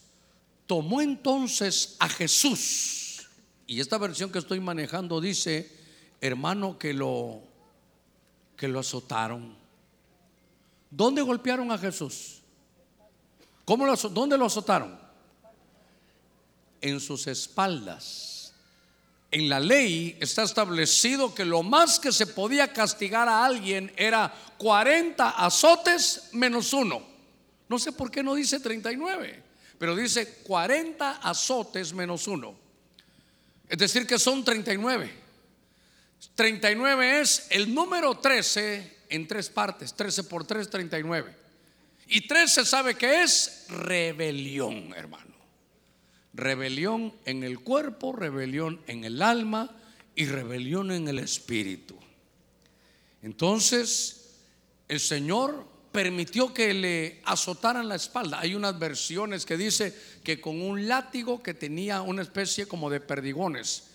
[0.65, 3.27] tomó entonces a Jesús.
[3.67, 5.69] Y esta versión que estoy manejando dice,
[6.21, 7.41] hermano, que lo
[8.55, 9.61] que lo azotaron.
[10.95, 12.43] ¿Dónde golpearon a Jesús?
[13.65, 14.99] ¿Cómo ¿Dónde lo azotaron?
[16.81, 18.53] En sus espaldas.
[19.31, 24.31] En la ley está establecido que lo más que se podía castigar a alguien era
[24.59, 27.01] 40 azotes menos uno.
[27.67, 29.43] No sé por qué no dice 39,
[29.79, 32.53] pero dice 40 azotes menos uno.
[33.67, 35.11] Es decir, que son 39.
[36.35, 39.93] 39 es el número 13 en tres partes.
[39.93, 41.35] 13 por 3, 39.
[42.07, 45.33] Y 13 sabe que es rebelión, hermano.
[46.33, 49.75] Rebelión en el cuerpo, rebelión en el alma
[50.15, 51.97] y rebelión en el espíritu.
[53.21, 54.31] Entonces,
[54.87, 58.39] el Señor permitió que le azotaran la espalda.
[58.39, 62.99] Hay unas versiones que dice que con un látigo que tenía una especie como de
[62.99, 63.91] perdigones.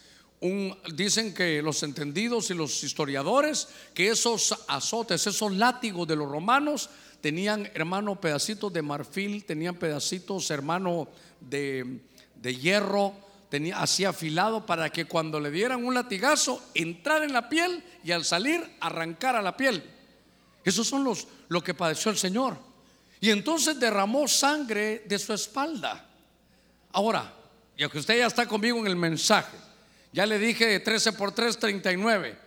[0.95, 6.91] Dicen que los entendidos y los historiadores que esos azotes, esos látigos de los romanos
[7.21, 11.09] tenían, hermano, pedacitos de marfil, tenían pedacitos, hermano,
[11.41, 12.01] de,
[12.37, 13.15] de hierro,
[13.49, 18.13] tenía así afilado para que cuando le dieran un latigazo entrara en la piel y
[18.13, 19.83] al salir arrancara la piel.
[20.65, 22.59] Esos son los lo que padeció el Señor.
[23.21, 26.07] Y entonces derramó sangre de su espalda.
[26.93, 27.35] Ahora,
[27.77, 29.57] ya que usted ya está conmigo en el mensaje,
[30.13, 32.39] ya le dije 13 por 3, 39.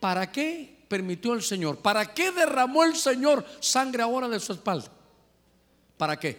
[0.00, 1.78] ¿Para qué permitió el Señor?
[1.78, 4.90] ¿Para qué derramó el Señor sangre ahora de su espalda?
[5.96, 6.38] ¿Para qué?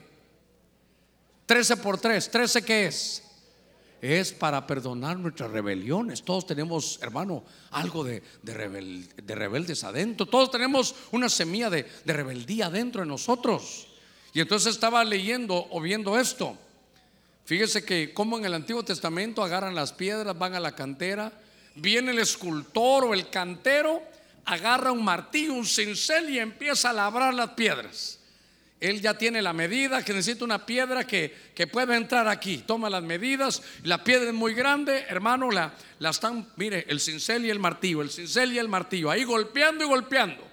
[1.45, 3.23] 13 por 3, 13 qué es?
[4.03, 6.23] es para perdonar nuestras rebeliones.
[6.23, 10.25] Todos tenemos, hermano, algo de, rebeldes adentro.
[10.25, 13.87] Todos tenemos una semilla de, rebeldía adentro de nosotros.
[14.33, 16.57] Y entonces estaba leyendo o viendo esto.
[17.45, 21.31] Fíjese que como en el Antiguo Testamento agarran las piedras, van a la cantera,
[21.75, 24.01] viene el escultor o el cantero,
[24.45, 28.19] agarra un martillo, un cincel y empieza a labrar las piedras.
[28.79, 32.57] Él ya tiene la medida, que necesita una piedra que, que pueda entrar aquí.
[32.57, 37.45] Toma las medidas, la piedra es muy grande, hermano, la, la están, mire, el cincel
[37.45, 40.52] y el martillo, el cincel y el martillo, ahí golpeando y golpeando.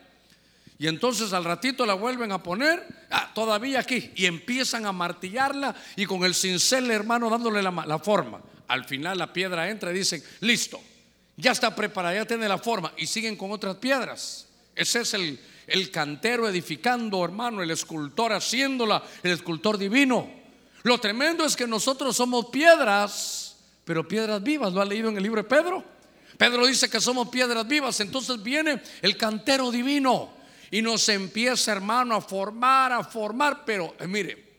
[0.80, 5.76] Y entonces al ratito la vuelven a poner, ah, todavía aquí, y empiezan a martillarla
[5.94, 8.40] y con el cincel, hermano, dándole la, forma.
[8.66, 10.80] Al final la piedra entra y dicen, listo,
[11.36, 14.48] ya está preparada, ya tiene la forma, y siguen con otras piedras.
[14.74, 20.30] Ese es el, el cantero edificando, hermano, el escultor haciéndola, el escultor divino.
[20.84, 24.72] Lo tremendo es que nosotros somos piedras, pero piedras vivas.
[24.72, 25.84] ¿Lo ha leído en el libro de Pedro?
[26.38, 28.00] Pedro dice que somos piedras vivas.
[28.00, 30.39] Entonces viene el cantero divino
[30.70, 33.64] y nos empieza, hermano, a formar, a formar.
[33.64, 34.50] Pero eh, mire,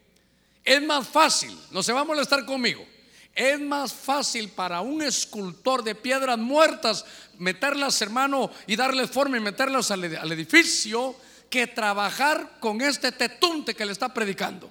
[0.63, 2.85] es más fácil, no se va a molestar conmigo.
[3.33, 7.05] Es más fácil para un escultor de piedras muertas
[7.37, 11.15] meterlas, hermano, y darles forma y meterlas al, edificio
[11.49, 14.69] que trabajar con este tetunte que le está predicando.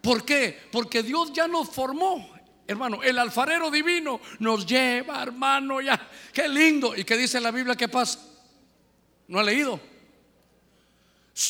[0.00, 0.68] ¿Por qué?
[0.70, 2.34] Porque Dios ya nos formó.
[2.66, 6.08] Hermano, el alfarero divino nos lleva, hermano, ya.
[6.32, 6.96] Qué lindo.
[6.96, 8.18] ¿Y qué dice la Biblia que pasa?
[9.28, 9.80] ¿No ha leído?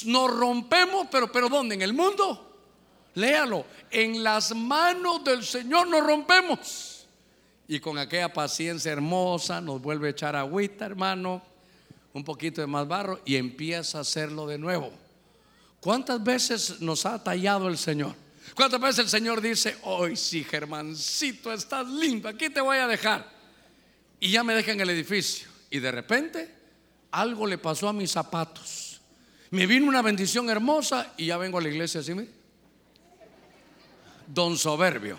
[0.06, 1.74] Nos rompemos, pero, pero ¿dónde?
[1.74, 2.54] ¿En el mundo?
[3.14, 3.66] Léalo.
[3.90, 7.06] En las manos del Señor nos rompemos.
[7.68, 11.42] Y con aquella paciencia hermosa nos vuelve a echar agüita, hermano.
[12.12, 14.92] Un poquito de más barro y empieza a hacerlo de nuevo.
[15.80, 18.14] ¿Cuántas veces nos ha tallado el Señor?
[18.54, 23.28] ¿Cuántas veces el Señor dice, hoy sí, Germancito, estás lindo, aquí te voy a dejar?
[24.20, 25.48] Y ya me deja en el edificio.
[25.70, 26.54] Y de repente
[27.14, 29.00] algo le pasó a mis zapatos.
[29.50, 32.30] Me vino una bendición hermosa y ya vengo a la iglesia así, mire.
[34.26, 35.16] Don Soberbio.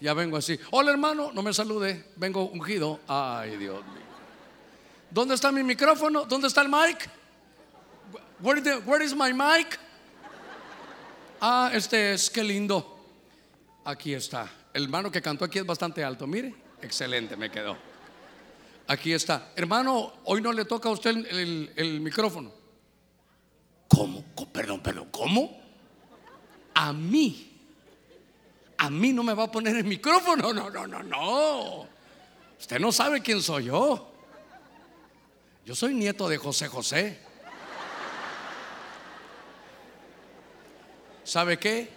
[0.00, 0.58] Ya vengo así.
[0.70, 3.00] Hola hermano, no me salude, vengo ungido.
[3.06, 4.00] Ay Dios mío.
[5.10, 6.24] ¿Dónde está mi micrófono?
[6.24, 7.10] ¿Dónde está el mic?
[8.40, 9.78] Where, is my mic?
[11.42, 12.98] Ah, este es, qué lindo.
[13.84, 14.48] Aquí está.
[14.72, 16.26] El hermano que cantó aquí es bastante alto.
[16.26, 17.89] Mire, excelente, me quedó.
[18.90, 19.52] Aquí está.
[19.54, 22.50] Hermano, hoy no le toca a usted el, el micrófono.
[23.86, 24.24] ¿Cómo?
[24.52, 25.60] Perdón, perdón, ¿cómo?
[26.74, 27.56] A mí.
[28.78, 30.52] A mí no me va a poner el micrófono.
[30.52, 31.86] No, no, no, no.
[32.58, 34.12] Usted no sabe quién soy yo.
[35.64, 37.20] Yo soy nieto de José José.
[41.22, 41.92] ¿Sabe qué?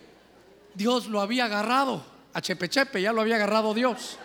[0.76, 2.06] Dios lo había agarrado.
[2.34, 4.20] A Chepe Chepe ya lo había agarrado Dios.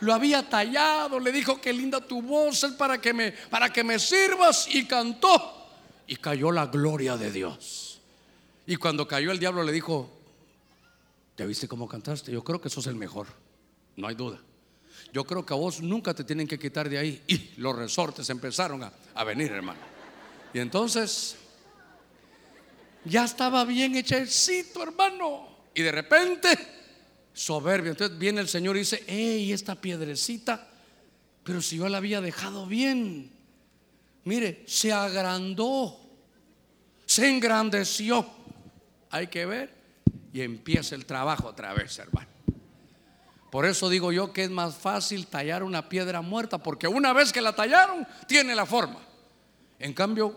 [0.00, 3.84] Lo había tallado, le dijo que linda tu voz es para que me para que
[3.84, 5.68] me sirvas y cantó
[6.06, 8.00] y cayó la gloria de Dios.
[8.66, 10.10] Y cuando cayó el diablo le dijo,
[11.34, 12.32] ¿te viste cómo cantaste?
[12.32, 13.26] Yo creo que sos el mejor,
[13.96, 14.40] no hay duda.
[15.12, 17.22] Yo creo que a vos nunca te tienen que quitar de ahí.
[17.28, 19.78] Y los resortes empezaron a, a venir, hermano.
[20.52, 21.36] Y entonces
[23.04, 25.48] ya estaba bien hechecito, hermano.
[25.74, 26.48] Y de repente,
[27.34, 27.90] soberbio.
[27.90, 30.66] Entonces viene el Señor y dice, hey, esta piedrecita,
[31.42, 33.30] pero si yo la había dejado bien.
[34.24, 36.00] Mire, se agrandó,
[37.04, 38.26] se engrandeció.
[39.10, 39.74] Hay que ver.
[40.32, 42.28] Y empieza el trabajo otra vez, hermano.
[43.50, 47.32] Por eso digo yo que es más fácil tallar una piedra muerta, porque una vez
[47.32, 48.98] que la tallaron, tiene la forma.
[49.78, 50.36] En cambio,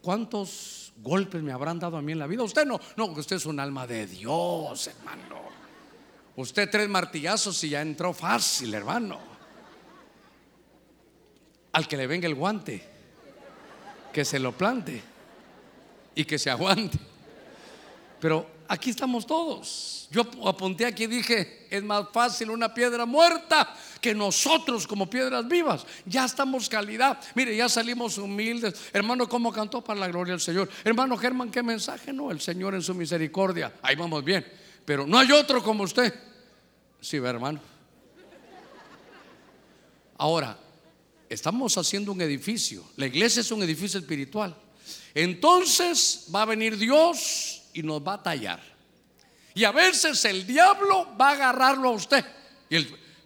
[0.00, 2.42] ¿cuántos golpes me habrán dado a mí en la vida?
[2.42, 5.51] Usted no, no, usted es un alma de Dios, hermano.
[6.36, 9.18] Usted tres martillazos y ya entró fácil, hermano.
[11.72, 12.82] Al que le venga el guante,
[14.12, 15.02] que se lo plante
[16.14, 16.98] y que se aguante.
[18.20, 20.08] Pero aquí estamos todos.
[20.10, 25.48] Yo apunté aquí y dije, es más fácil una piedra muerta que nosotros como piedras
[25.48, 25.86] vivas.
[26.06, 27.18] Ya estamos calidad.
[27.34, 28.74] Mire, ya salimos humildes.
[28.92, 30.68] Hermano, ¿cómo cantó para la gloria del Señor?
[30.84, 32.12] Hermano Germán, ¿qué mensaje?
[32.12, 33.72] No, el Señor en su misericordia.
[33.82, 34.61] Ahí vamos bien.
[34.84, 36.12] Pero no hay otro como usted.
[37.00, 37.60] Sí, hermano.
[40.18, 40.56] Ahora,
[41.28, 42.84] estamos haciendo un edificio.
[42.96, 44.56] La iglesia es un edificio espiritual.
[45.14, 48.62] Entonces va a venir Dios y nos va a tallar.
[49.54, 52.24] Y a veces el diablo va a agarrarlo a usted.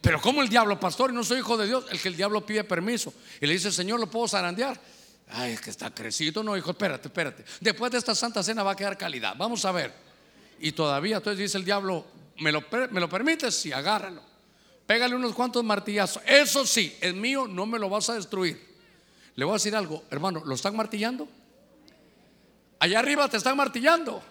[0.01, 2.45] Pero como el diablo, pastor, y no soy hijo de Dios, el que el diablo
[2.45, 4.81] pide permiso y le dice, Señor, ¿lo puedo zarandear?
[5.29, 6.43] Ay, es que está crecido.
[6.43, 7.45] No, hijo, espérate, espérate.
[7.61, 9.35] Después de esta santa cena va a quedar calidad.
[9.37, 10.06] Vamos a ver.
[10.61, 12.05] Y todavía, entonces dice el diablo,
[12.39, 13.55] ¿me lo, me lo permites?
[13.55, 14.23] Sí, agárralo.
[14.87, 16.23] Pégale unos cuantos martillazos.
[16.27, 18.65] Eso sí, es mío, no me lo vas a destruir.
[19.35, 21.29] Le voy a decir algo, hermano, ¿lo están martillando?
[22.79, 24.23] Allá arriba te están martillando.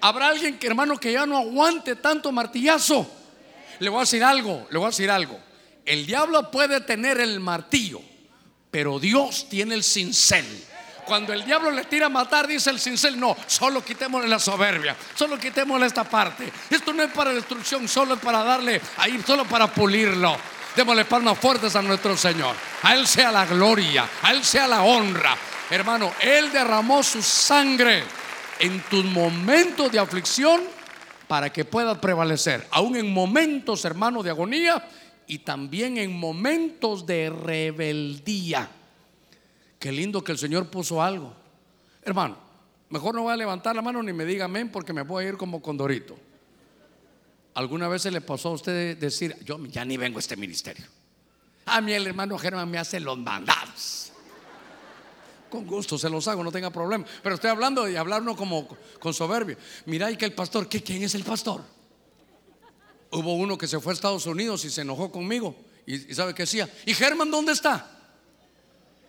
[0.00, 3.10] Habrá alguien que, hermano, que ya no aguante tanto martillazo.
[3.78, 5.38] Le voy a decir algo, le voy a decir algo.
[5.84, 8.00] El diablo puede tener el martillo,
[8.70, 10.44] pero Dios tiene el cincel.
[11.08, 14.94] Cuando el diablo le tira a matar, dice el cincel, no, solo quitémosle la soberbia,
[15.14, 16.52] solo quitémosle esta parte.
[16.68, 20.36] Esto no es para destrucción, solo es para darle ahí, solo para pulirlo.
[20.76, 22.54] Démosle palmas fuertes a nuestro Señor.
[22.82, 25.34] A Él sea la gloria, a Él sea la honra.
[25.70, 28.04] Hermano, Él derramó su sangre
[28.58, 30.60] en tus momentos de aflicción
[31.26, 34.86] para que puedas prevalecer, aún en momentos, hermano, de agonía
[35.26, 38.68] y también en momentos de rebeldía.
[39.78, 41.34] Qué lindo que el Señor puso algo.
[42.02, 42.36] Hermano,
[42.90, 45.28] mejor no voy a levantar la mano ni me diga amén porque me voy a
[45.28, 46.18] ir como condorito.
[47.54, 50.86] ¿Alguna vez se le pasó a usted decir, yo ya ni vengo a este ministerio?
[51.66, 54.12] A mí el hermano Germán me hace los mandados.
[55.50, 57.04] Con gusto se los hago, no tenga problema.
[57.22, 58.68] Pero estoy hablando de hablarnos como
[59.00, 59.56] con soberbia.
[59.86, 61.62] Mira, y que el pastor, ¿qué, ¿quién es el pastor?
[63.10, 65.56] Hubo uno que se fue a Estados Unidos y se enojó conmigo.
[65.86, 67.97] Y, sabe qué decía, ¿y Germán dónde está?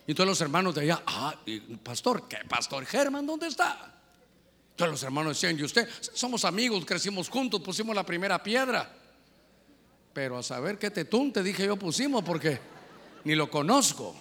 [0.10, 1.36] Y todos los hermanos de allá, ah,
[1.84, 2.84] pastor, ¿qué pastor?
[2.84, 3.94] Germán, ¿dónde está?
[4.76, 5.88] Todos los hermanos decían, ¿y usted?
[6.02, 8.92] Somos amigos, crecimos juntos, pusimos la primera piedra.
[10.12, 12.60] pero a saber qué tetún te dije yo pusimos porque
[13.24, 14.16] ni lo conozco.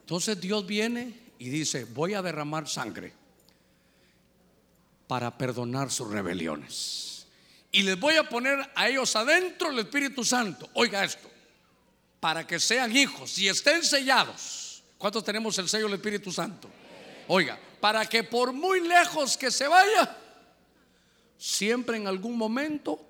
[0.00, 3.14] Entonces Dios viene y dice, voy a derramar sangre
[5.06, 7.26] para perdonar sus rebeliones.
[7.72, 10.68] Y les voy a poner a ellos adentro el Espíritu Santo.
[10.74, 11.30] Oiga esto,
[12.20, 14.69] para que sean hijos y estén sellados.
[15.00, 16.68] ¿Cuántos tenemos el sello del Espíritu Santo?
[17.28, 20.14] Oiga, para que por muy lejos que se vaya,
[21.38, 23.06] siempre en algún momento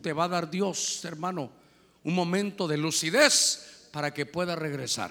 [0.00, 1.50] te va a dar Dios, hermano,
[2.04, 5.10] un momento de lucidez para que pueda regresar.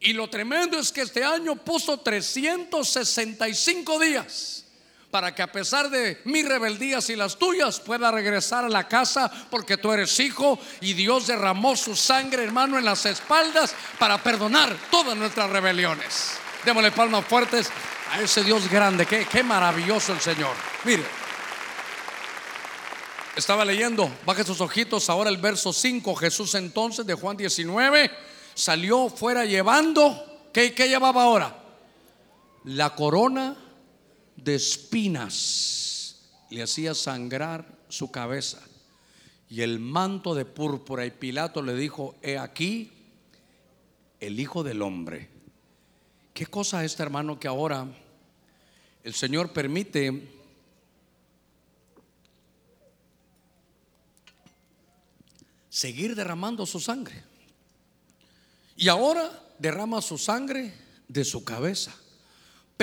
[0.00, 4.63] Y lo tremendo es que este año puso 365 días
[5.14, 9.30] para que a pesar de mis rebeldías y las tuyas pueda regresar a la casa
[9.48, 14.76] porque tú eres hijo y Dios derramó su sangre, hermano, en las espaldas para perdonar
[14.90, 16.32] todas nuestras rebeliones.
[16.64, 17.70] Démosle palmas fuertes
[18.10, 20.50] a ese Dios grande, qué, qué maravilloso el Señor.
[20.82, 21.04] Mire,
[23.36, 28.10] estaba leyendo, baje sus ojitos ahora el verso 5, Jesús entonces de Juan 19
[28.54, 31.56] salió fuera llevando, ¿qué, qué llevaba ahora?
[32.64, 33.58] La corona
[34.36, 36.16] de espinas
[36.50, 38.60] le hacía sangrar su cabeza
[39.48, 42.90] y el manto de púrpura y Pilato le dijo, he aquí
[44.20, 45.28] el Hijo del Hombre.
[46.32, 47.86] ¿Qué cosa es, hermano, que ahora
[49.04, 50.28] el Señor permite
[55.68, 57.22] seguir derramando su sangre?
[58.76, 60.74] Y ahora derrama su sangre
[61.06, 61.94] de su cabeza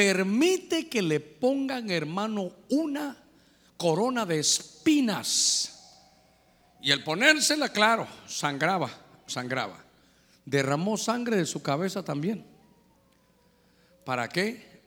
[0.01, 3.15] permite que le pongan, hermano, una
[3.77, 6.01] corona de espinas.
[6.81, 8.89] Y al ponérsela, claro, sangraba,
[9.27, 9.77] sangraba.
[10.43, 12.43] Derramó sangre de su cabeza también.
[14.03, 14.81] ¿Para qué?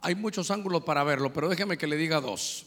[0.00, 2.64] Hay muchos ángulos para verlo, pero déjeme que le diga dos.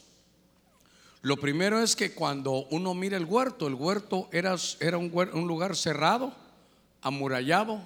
[1.23, 5.47] Lo primero es que cuando uno mira el huerto, el huerto era, era un, un
[5.47, 6.35] lugar cerrado,
[7.01, 7.81] amurallado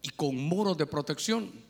[0.00, 1.65] y con muros de protección.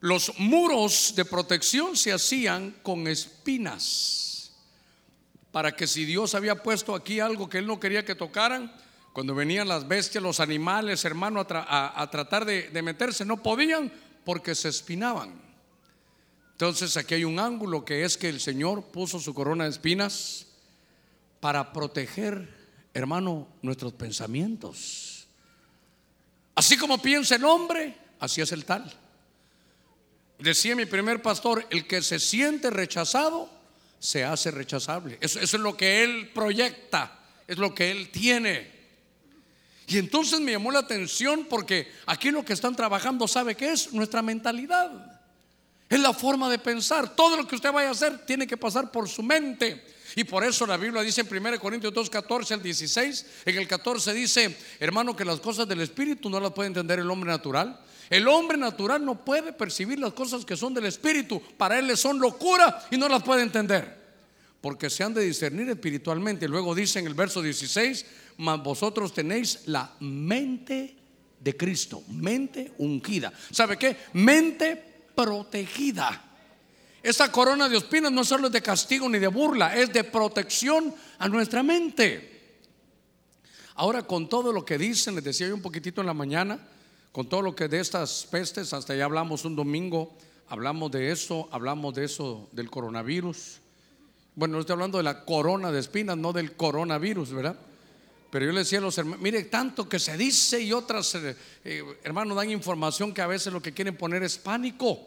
[0.00, 4.52] Los muros de protección se hacían con espinas,
[5.50, 8.72] para que si Dios había puesto aquí algo que Él no quería que tocaran,
[9.12, 13.92] cuando venían las bestias, los animales, hermano, a, tratar de, meterse, no podían
[14.24, 15.32] porque se espinaban.
[16.52, 20.46] Entonces aquí hay un ángulo que es que el Señor puso su corona de espinas
[21.40, 22.48] para proteger,
[22.94, 25.26] hermano, nuestros pensamientos.
[26.54, 28.92] Así como piensa el hombre, así es el tal.
[30.38, 33.50] Decía mi primer pastor, el que se siente rechazado,
[33.98, 35.18] se hace rechazable.
[35.20, 38.78] Eso, es lo que él proyecta, es lo que él tiene.
[39.88, 43.92] Y entonces me llamó la atención porque aquí lo que están trabajando, ¿sabe qué es?
[43.92, 45.20] Nuestra mentalidad.
[45.88, 47.16] Es la forma de pensar.
[47.16, 49.82] Todo lo que usted vaya a hacer tiene que pasar por su mente.
[50.14, 53.66] Y por eso la Biblia dice en 1 Corintios 2, 14 al 16, en el
[53.66, 57.80] 14 dice, hermano, que las cosas del Espíritu no las puede entender el hombre natural,
[58.10, 61.42] el hombre natural no puede percibir las cosas que son del Espíritu.
[61.56, 63.98] Para él son locura y no las puede entender.
[64.60, 66.48] Porque se han de discernir espiritualmente.
[66.48, 68.06] Luego dice en el verso 16,
[68.38, 70.96] mas vosotros tenéis la mente
[71.38, 73.32] de Cristo, mente ungida.
[73.50, 73.96] ¿Sabe qué?
[74.14, 74.76] Mente
[75.14, 76.24] protegida.
[77.02, 80.94] Esa corona de espinas no solo es de castigo ni de burla, es de protección
[81.18, 82.38] a nuestra mente.
[83.74, 86.58] Ahora con todo lo que dicen, les decía yo un poquitito en la mañana,
[87.18, 90.14] con todo lo que de estas pestes, hasta ya hablamos un domingo,
[90.46, 93.58] hablamos de eso, hablamos de eso del coronavirus.
[94.36, 97.58] Bueno, no estoy hablando de la corona de espinas, no del coronavirus, ¿verdad?
[98.30, 101.36] Pero yo le decía a los hermanos, mire, tanto que se dice y otras, eh,
[101.64, 105.00] eh, hermanos, dan información que a veces lo que quieren poner es pánico.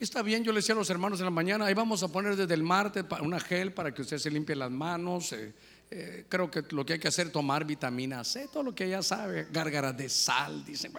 [0.00, 2.34] Está bien, yo le decía a los hermanos en la mañana, ahí vamos a poner
[2.34, 5.32] desde el martes una gel para que usted se limpie las manos.
[5.32, 5.54] Eh,
[5.96, 8.84] eh, creo que lo que hay que hacer es tomar vitamina C, todo lo que
[8.84, 10.92] ella sabe, gárgaras de sal, dicen,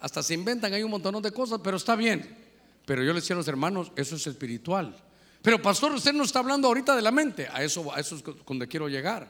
[0.00, 2.38] hasta se inventan hay un montón de cosas, pero está bien.
[2.86, 4.96] Pero yo le decía a los hermanos, eso es espiritual.
[5.42, 8.24] Pero pastor, usted no está hablando ahorita de la mente, a eso, a eso es
[8.46, 9.28] donde quiero llegar.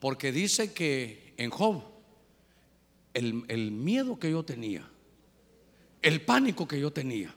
[0.00, 1.84] Porque dice que en Job,
[3.12, 4.88] el, el miedo que yo tenía,
[6.00, 7.34] el pánico que yo tenía,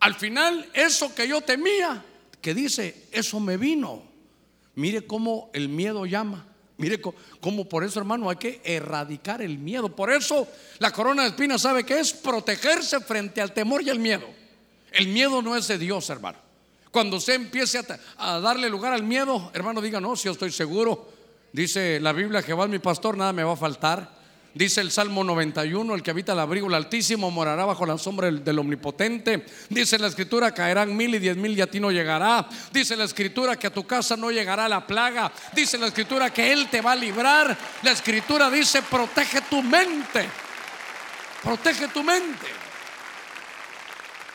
[0.00, 2.04] al final eso que yo temía,
[2.42, 4.07] que dice, eso me vino.
[4.78, 6.46] Mire cómo el miedo llama.
[6.76, 7.00] Mire
[7.40, 9.88] cómo por eso, hermano, hay que erradicar el miedo.
[9.88, 10.46] Por eso
[10.78, 14.24] la corona de espinas sabe que es protegerse frente al temor y al miedo.
[14.92, 16.38] El miedo no es de Dios, hermano.
[16.92, 17.80] Cuando usted empiece
[18.18, 21.08] a, darle lugar al miedo, hermano, diga, no, si yo estoy seguro.
[21.52, 24.16] Dice la Biblia, Jehová es mi pastor, nada me va a faltar.
[24.54, 28.26] Dice el Salmo 91, el que habita el abrigo del Altísimo morará bajo la sombra
[28.26, 29.44] del, del, Omnipotente.
[29.68, 32.48] Dice la Escritura, caerán mil y diez mil y a ti no llegará.
[32.72, 35.30] Dice la Escritura que a tu casa no llegará la plaga.
[35.54, 37.56] Dice la Escritura que Él te va a librar.
[37.82, 40.26] La Escritura dice, protege tu mente.
[41.42, 42.46] Protege tu mente.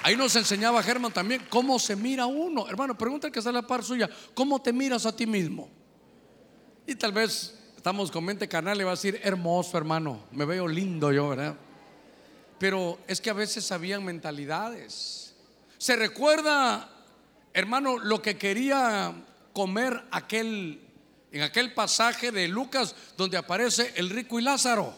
[0.04, 2.68] Ahí nos enseñaba Germán también cómo se mira uno.
[2.70, 5.70] Hermano, pregunta que está a la par suya, ¿cómo te miras a ti mismo?
[6.86, 10.70] Y tal vez estamos con mente carnal y va a decir, hermoso hermano, me veo
[10.70, 11.54] lindo yo, ¿verdad?
[12.58, 15.36] Pero es que a veces habían mentalidades.
[15.80, 16.90] Se recuerda,
[17.52, 19.14] hermano, lo que quería
[19.52, 20.80] comer aquel,
[21.34, 24.96] en aquel pasaje de Lucas donde aparece el rico y Lázaro.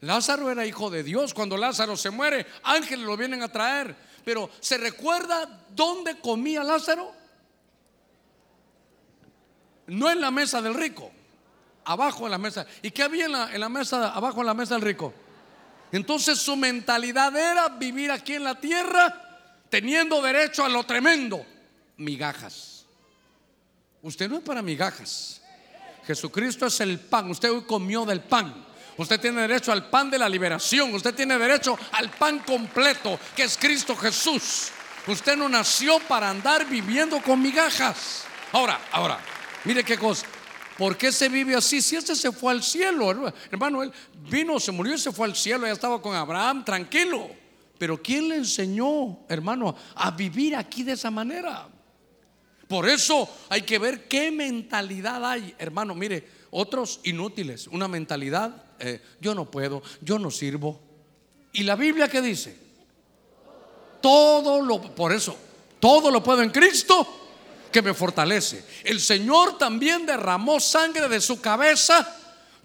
[0.00, 1.34] Lázaro era hijo de Dios.
[1.34, 3.94] Cuando Lázaro se muere, ángeles lo vienen a traer.
[4.24, 7.12] Pero ¿se recuerda dónde comía Lázaro?
[9.86, 11.12] No en la mesa del rico
[11.86, 12.66] abajo en la mesa.
[12.82, 15.14] ¿Y qué había en la, en la mesa, abajo en la mesa del rico?
[15.92, 19.22] Entonces su mentalidad era vivir aquí en la tierra
[19.70, 21.44] teniendo derecho a lo tremendo,
[21.96, 22.84] migajas.
[24.02, 25.40] Usted no es para migajas.
[26.06, 27.30] Jesucristo es el pan.
[27.30, 28.64] Usted hoy comió del pan.
[28.96, 30.94] Usted tiene derecho al pan de la liberación.
[30.94, 34.68] Usted tiene derecho al pan completo, que es Cristo Jesús.
[35.06, 38.24] Usted no nació para andar viviendo con migajas.
[38.52, 39.18] Ahora, ahora,
[39.64, 40.26] mire qué cosa.
[40.76, 41.80] ¿Por qué se vive así?
[41.80, 43.92] Si este se fue al cielo, hermano, él
[44.28, 47.30] vino, se murió y se fue al cielo, ya estaba con Abraham, tranquilo.
[47.78, 51.68] Pero ¿quién le enseñó, hermano, a vivir aquí de esa manera?
[52.68, 55.94] Por eso hay que ver qué mentalidad hay, hermano.
[55.94, 60.80] Mire, otros inútiles, una mentalidad, eh, yo no puedo, yo no sirvo.
[61.52, 62.56] ¿Y la Biblia qué dice?
[64.02, 65.36] Todo lo, por eso,
[65.80, 67.25] todo lo puedo en Cristo
[67.72, 68.64] que me fortalece.
[68.84, 72.06] El Señor también derramó sangre de su cabeza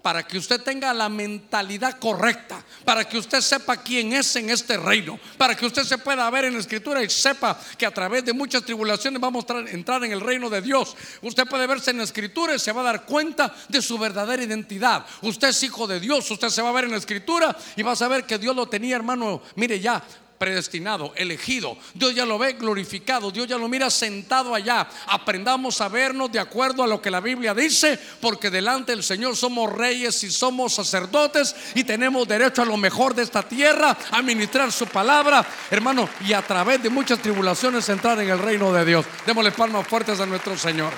[0.01, 4.77] para que usted tenga la mentalidad correcta, para que usted sepa quién es en este
[4.77, 8.25] reino, para que usted se pueda ver en la escritura y sepa que a través
[8.25, 10.95] de muchas tribulaciones vamos a entrar en el reino de Dios.
[11.21, 14.43] Usted puede verse en la escritura y se va a dar cuenta de su verdadera
[14.43, 15.05] identidad.
[15.21, 17.91] Usted es hijo de Dios, usted se va a ver en la escritura y va
[17.91, 20.03] a saber que Dios lo tenía, hermano, mire ya,
[20.41, 21.77] predestinado, elegido.
[21.93, 24.89] Dios ya lo ve glorificado, Dios ya lo mira sentado allá.
[25.05, 29.37] Aprendamos a vernos de acuerdo a lo que la Biblia dice, porque delante del Señor
[29.37, 34.23] somos reyes y somos sacerdotes y tenemos derecho a lo mejor de esta tierra, a
[34.23, 38.83] ministrar su palabra, hermano, y a través de muchas tribulaciones entrar en el reino de
[38.83, 39.05] Dios.
[39.27, 40.91] Démosle palmas fuertes a nuestro Señor.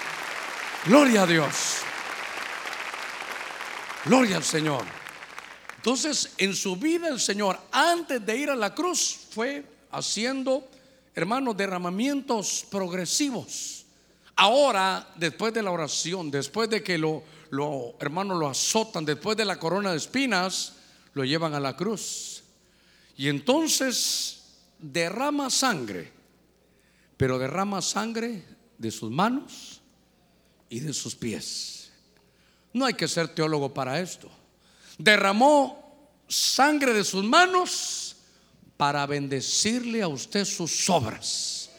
[0.85, 1.79] Gloria a Dios.
[4.05, 4.85] Gloria al Señor.
[5.75, 10.67] Entonces, en su vida el Señor, antes de ir a la cruz, fue haciendo,
[11.15, 13.85] hermanos, derramamientos progresivos.
[14.35, 19.45] Ahora, después de la oración, después de que lo, lo hermanos, lo azotan, después de
[19.45, 20.73] la corona de espinas,
[21.13, 22.43] lo llevan a la cruz.
[23.15, 24.43] Y entonces
[24.79, 26.11] derrama sangre,
[27.17, 28.43] pero derrama sangre
[28.77, 29.81] de sus manos
[30.69, 31.91] y de sus pies.
[32.73, 34.29] No hay que ser teólogo para esto
[34.97, 38.02] derramó sangre de sus manos
[38.83, 41.69] para bendecirle a usted sus obras.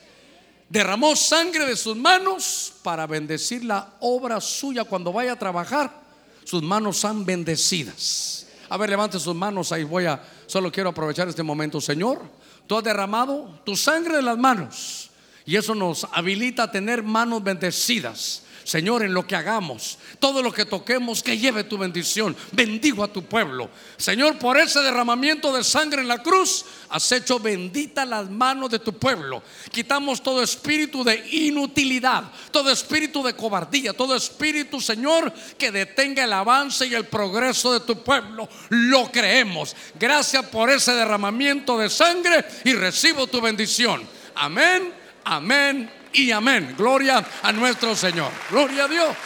[0.70, 6.00] Derramó sangre de sus manos para bendecir la obra suya cuando vaya a trabajar.
[6.44, 8.46] Sus manos son bendecidas.
[8.70, 9.84] A ver, levante sus manos ahí.
[9.84, 11.78] Voy a, solo quiero aprovechar este momento.
[11.78, 12.22] Señor,
[12.66, 15.10] tú has derramado tu sangre de las manos.
[15.44, 18.44] Y eso nos habilita a tener manos bendecidas.
[18.64, 22.34] Señor, en lo que hagamos, todo lo que toquemos, que lleve tu bendición.
[22.52, 23.68] Bendigo a tu pueblo.
[23.98, 28.78] Señor, por ese derramamiento de sangre en la cruz, has hecho bendita las manos de
[28.78, 29.42] tu pueblo.
[29.70, 36.32] Quitamos todo espíritu de inutilidad, todo espíritu de cobardía, todo espíritu, Señor, que detenga el
[36.32, 38.48] avance y el progreso de tu pueblo.
[38.70, 39.76] Lo creemos.
[40.00, 44.08] Gracias por ese derramamiento de sangre y recibo tu bendición.
[44.34, 44.90] Amén,
[45.24, 46.74] amén y amén.
[46.76, 48.30] Gloria a nuestro Señor.
[48.50, 49.16] Gloria a Dios.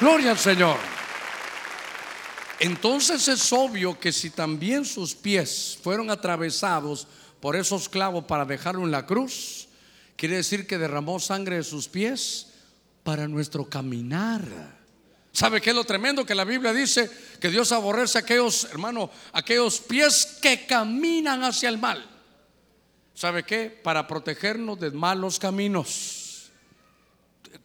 [0.00, 0.76] Gloria al Señor.
[2.58, 7.06] Entonces es obvio que si también sus pies fueron atravesados
[7.40, 9.68] por esos clavos para dejarlo en la cruz,
[10.16, 12.48] quiere decir que derramó sangre de sus pies
[13.02, 14.42] para nuestro caminar.
[15.32, 16.26] ¿Sabe qué es lo tremendo?
[16.26, 21.68] Que la Biblia dice que Dios aborrece a aquellos, hermano, aquellos pies que caminan hacia
[21.68, 22.09] el mal.
[23.20, 23.68] ¿Sabe qué?
[23.68, 26.50] Para protegernos de malos caminos.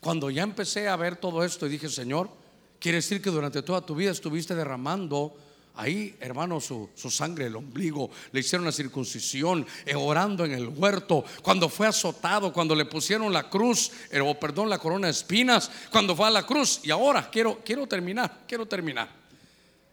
[0.01, 2.30] Cuando ya empecé a ver todo esto y dije, Señor,
[2.78, 5.34] quiere decir que durante toda tu vida estuviste derramando
[5.76, 11.24] ahí, hermano, su, sangre, el ombligo, le hicieron la circuncisión, eh, orando en el huerto,
[11.41, 15.72] cuando fue azotado, cuando le pusieron la cruz, eh, o perdón, la corona de espinas,
[15.89, 16.82] cuando fue a la cruz.
[16.84, 19.08] Y ahora quiero, quiero terminar, quiero terminar.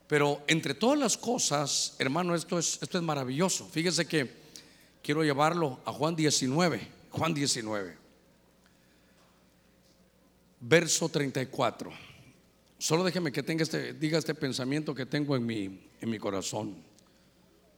[0.08, 3.68] Pero entre todas las cosas, hermano, esto es, esto es maravilloso.
[3.70, 4.41] Fíjese que
[5.02, 6.80] quiero llevarlo a Juan 19.
[7.10, 7.96] Juan 19.
[10.60, 11.92] Verso 34.
[12.78, 16.74] Solo déjeme que tenga este, diga este pensamiento que tengo en mi, en mi corazón.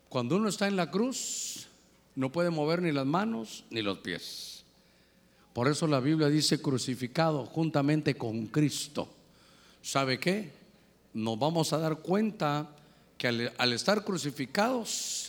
[0.08, 1.66] Cuando uno está en la cruz,
[2.14, 4.64] no puede mover ni las manos ni los pies.
[5.52, 9.08] Por eso la Biblia dice crucificado juntamente con Cristo.
[9.82, 10.50] ¿Sabe qué?
[11.12, 12.74] Nos vamos a dar cuenta
[13.16, 15.23] que al, estar crucificados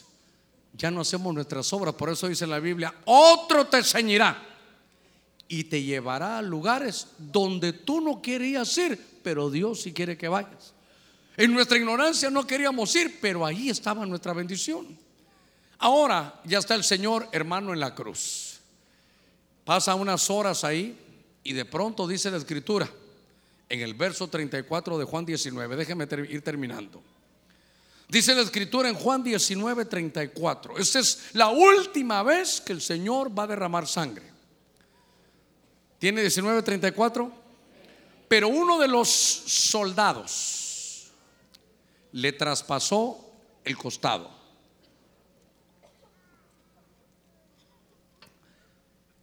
[0.78, 1.95] ya no hacemos nuestras obras.
[1.95, 4.41] Por eso dice la Biblia, otro te ceñirá
[5.47, 10.28] y te llevará a lugares donde tú no querías ir, pero Dios sí quiere que
[10.28, 10.73] vayas.
[11.38, 14.97] En nuestra ignorancia no queríamos ir, pero ahí estaba nuestra bendición.
[15.80, 18.59] Ahora ya está el Señor hermano en la cruz.
[19.65, 20.97] Pasa unas horas ahí
[21.43, 22.89] y de pronto dice la escritura
[23.67, 27.01] en el verso 34 de Juan 19, déjeme ir terminando.
[28.08, 30.78] Dice la escritura en Juan 19, 34.
[30.78, 34.32] Esta es la última vez que el Señor va a derramar sangre.
[35.97, 37.32] ¿Tiene 19, 34?
[38.28, 41.12] Pero uno de los soldados
[42.12, 43.32] le traspasó
[43.64, 44.30] el costado.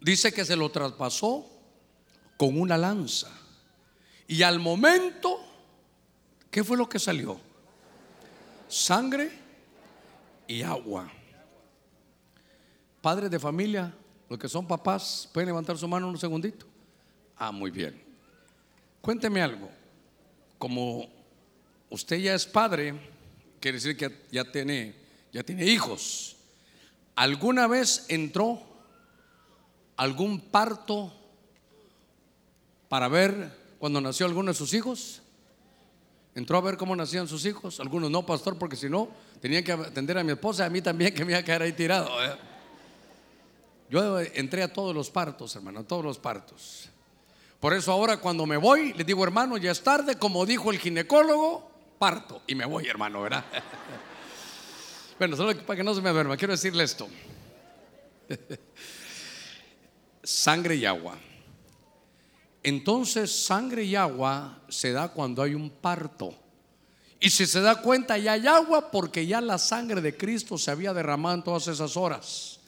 [0.00, 1.48] Dice que se lo traspasó
[2.36, 3.30] con una lanza.
[4.26, 5.38] Y al momento,
[6.50, 7.51] ¿qué fue lo que salió?
[8.72, 9.30] Sangre
[10.48, 11.12] y agua.
[13.02, 13.94] Padres de familia,
[14.30, 16.64] los que son papás, pueden levantar su mano un segundito.
[17.36, 18.02] Ah, muy bien.
[19.02, 19.68] Cuénteme algo.
[20.56, 21.06] Como
[21.90, 22.94] usted ya es padre,
[23.60, 24.94] quiere decir que ya tiene,
[25.34, 26.36] ya tiene hijos.
[27.14, 28.62] ¿Alguna vez entró
[29.98, 31.12] algún parto
[32.88, 35.21] para ver cuando nació alguno de sus hijos?
[36.34, 37.78] ¿Entró a ver cómo nacían sus hijos?
[37.80, 39.08] Algunos no, pastor, porque si no,
[39.40, 41.72] tenía que atender a mi esposa, a mí también que me iba a quedar ahí
[41.72, 42.08] tirado.
[42.24, 42.36] ¿eh?
[43.90, 46.88] Yo entré a todos los partos, hermano, a todos los partos.
[47.60, 50.78] Por eso ahora cuando me voy, le digo, hermano, ya es tarde, como dijo el
[50.78, 52.42] ginecólogo, parto.
[52.46, 53.44] Y me voy, hermano, ¿verdad?
[55.18, 57.08] bueno, solo para que no se me duerma, quiero decirle esto
[60.22, 61.18] sangre y agua.
[62.62, 66.34] Entonces sangre y agua se da cuando hay un parto.
[67.20, 70.70] Y si se da cuenta ya hay agua porque ya la sangre de Cristo se
[70.70, 72.60] había derramado en todas esas horas.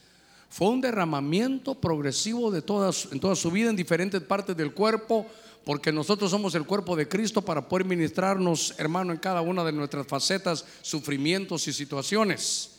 [0.48, 5.26] Fue un derramamiento progresivo de en toda su vida en diferentes partes del cuerpo,
[5.64, 9.72] porque nosotros somos el cuerpo de Cristo para poder ministrarnos, hermano, en cada una de
[9.72, 12.70] nuestras facetas, sufrimientos y situaciones.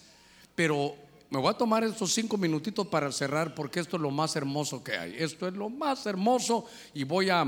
[0.56, 0.96] Pero
[1.30, 4.84] me voy a tomar estos cinco minutitos para cerrar porque esto es lo más hermoso
[4.84, 5.16] que hay.
[5.18, 7.46] Esto es lo más hermoso y voy a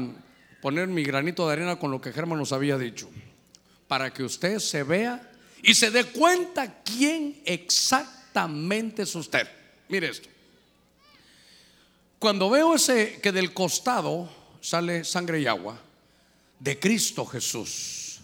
[0.62, 3.10] poner mi granito de arena con lo que Germán nos había dicho.
[3.88, 9.48] Para que usted se vea y se dé cuenta quién exactamente es usted.
[9.90, 10.28] Mire esto.
[12.20, 15.80] Cuando veo ese que del costado sale sangre y agua
[16.60, 18.20] de Cristo Jesús.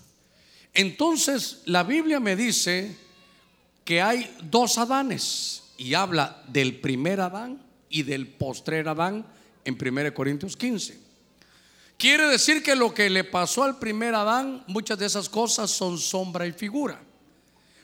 [0.73, 2.97] Entonces la Biblia me dice
[3.84, 9.25] que hay dos Adanes y habla del primer Adán y del postrer Adán
[9.65, 10.99] en 1 Corintios 15.
[11.97, 15.97] Quiere decir que lo que le pasó al primer Adán, muchas de esas cosas son
[15.97, 16.99] sombra y figura.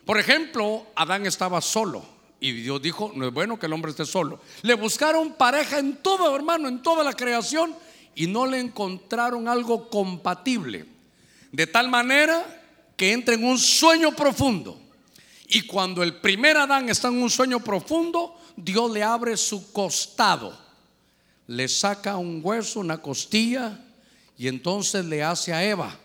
[0.06, 2.04] Por ejemplo, Adán estaba solo
[2.40, 4.40] y Dios dijo, no es bueno que el hombre esté solo.
[4.62, 7.76] Le buscaron pareja en todo, hermano, en toda la creación
[8.16, 10.86] y no le encontraron algo compatible.
[11.52, 12.44] De tal manera
[12.96, 14.89] que entra en un sueño profundo
[15.50, 20.56] y cuando el primer Adán está en un sueño profundo, Dios le abre su costado,
[21.48, 23.80] le saca un hueso, una costilla,
[24.38, 25.98] y entonces le hace a Eva.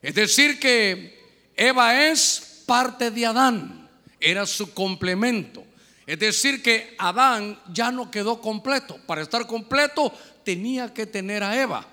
[0.00, 1.20] Es decir, que
[1.56, 3.88] Eva es parte de Adán,
[4.20, 5.64] era su complemento.
[6.06, 8.96] Es decir, que Adán ya no quedó completo.
[9.06, 10.12] Para estar completo
[10.44, 11.84] tenía que tener a Eva.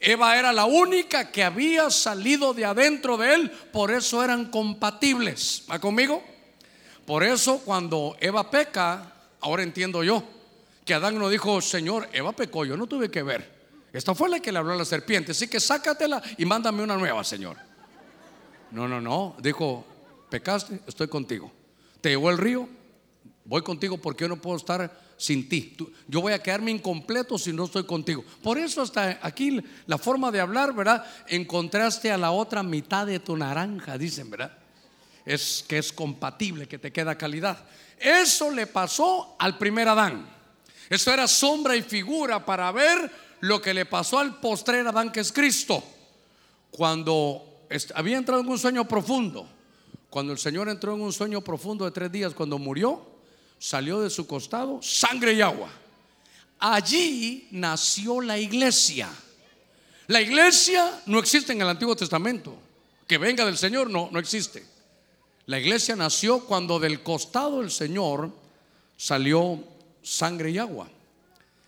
[0.00, 5.64] Eva era la única que había salido de adentro de él, por eso eran compatibles.
[5.70, 6.22] ¿Va conmigo?
[7.06, 10.22] Por eso cuando Eva peca, ahora entiendo yo,
[10.84, 13.54] que Adán no dijo, Señor, Eva pecó, yo no tuve que ver.
[13.92, 16.96] Esta fue la que le habló a la serpiente, así que sácatela y mándame una
[16.96, 17.56] nueva, Señor.
[18.70, 19.84] No, no, no, dijo,
[20.28, 21.52] pecaste, estoy contigo.
[22.00, 22.68] Te llevó el río,
[23.44, 25.76] voy contigo porque yo no puedo estar sin ti.
[26.08, 28.24] Yo voy a quedarme incompleto si no estoy contigo.
[28.42, 31.04] Por eso hasta aquí la forma de hablar, ¿verdad?
[31.28, 34.56] Encontraste a la otra mitad de tu naranja, dicen, ¿verdad?
[35.24, 37.64] Es que es compatible, que te queda calidad.
[37.98, 40.28] Eso le pasó al primer Adán.
[40.90, 43.10] Eso era sombra y figura para ver
[43.40, 45.82] lo que le pasó al postrer Adán, que es Cristo.
[46.70, 49.48] Cuando había entrado en un sueño profundo.
[50.10, 53.13] Cuando el Señor entró en un sueño profundo de tres días, cuando murió,
[53.58, 55.70] salió de su costado sangre y agua.
[56.58, 59.08] Allí nació la iglesia.
[60.06, 62.56] La iglesia no existe en el Antiguo Testamento.
[63.06, 64.64] Que venga del Señor no, no existe.
[65.46, 68.32] La iglesia nació cuando del costado del Señor
[68.96, 69.62] salió
[70.02, 70.88] sangre y agua.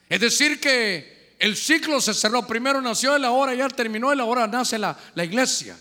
[0.09, 2.47] Es decir, que el ciclo se cerró.
[2.47, 5.77] Primero nació el ahora, ya terminó el ahora, nace la, la iglesia.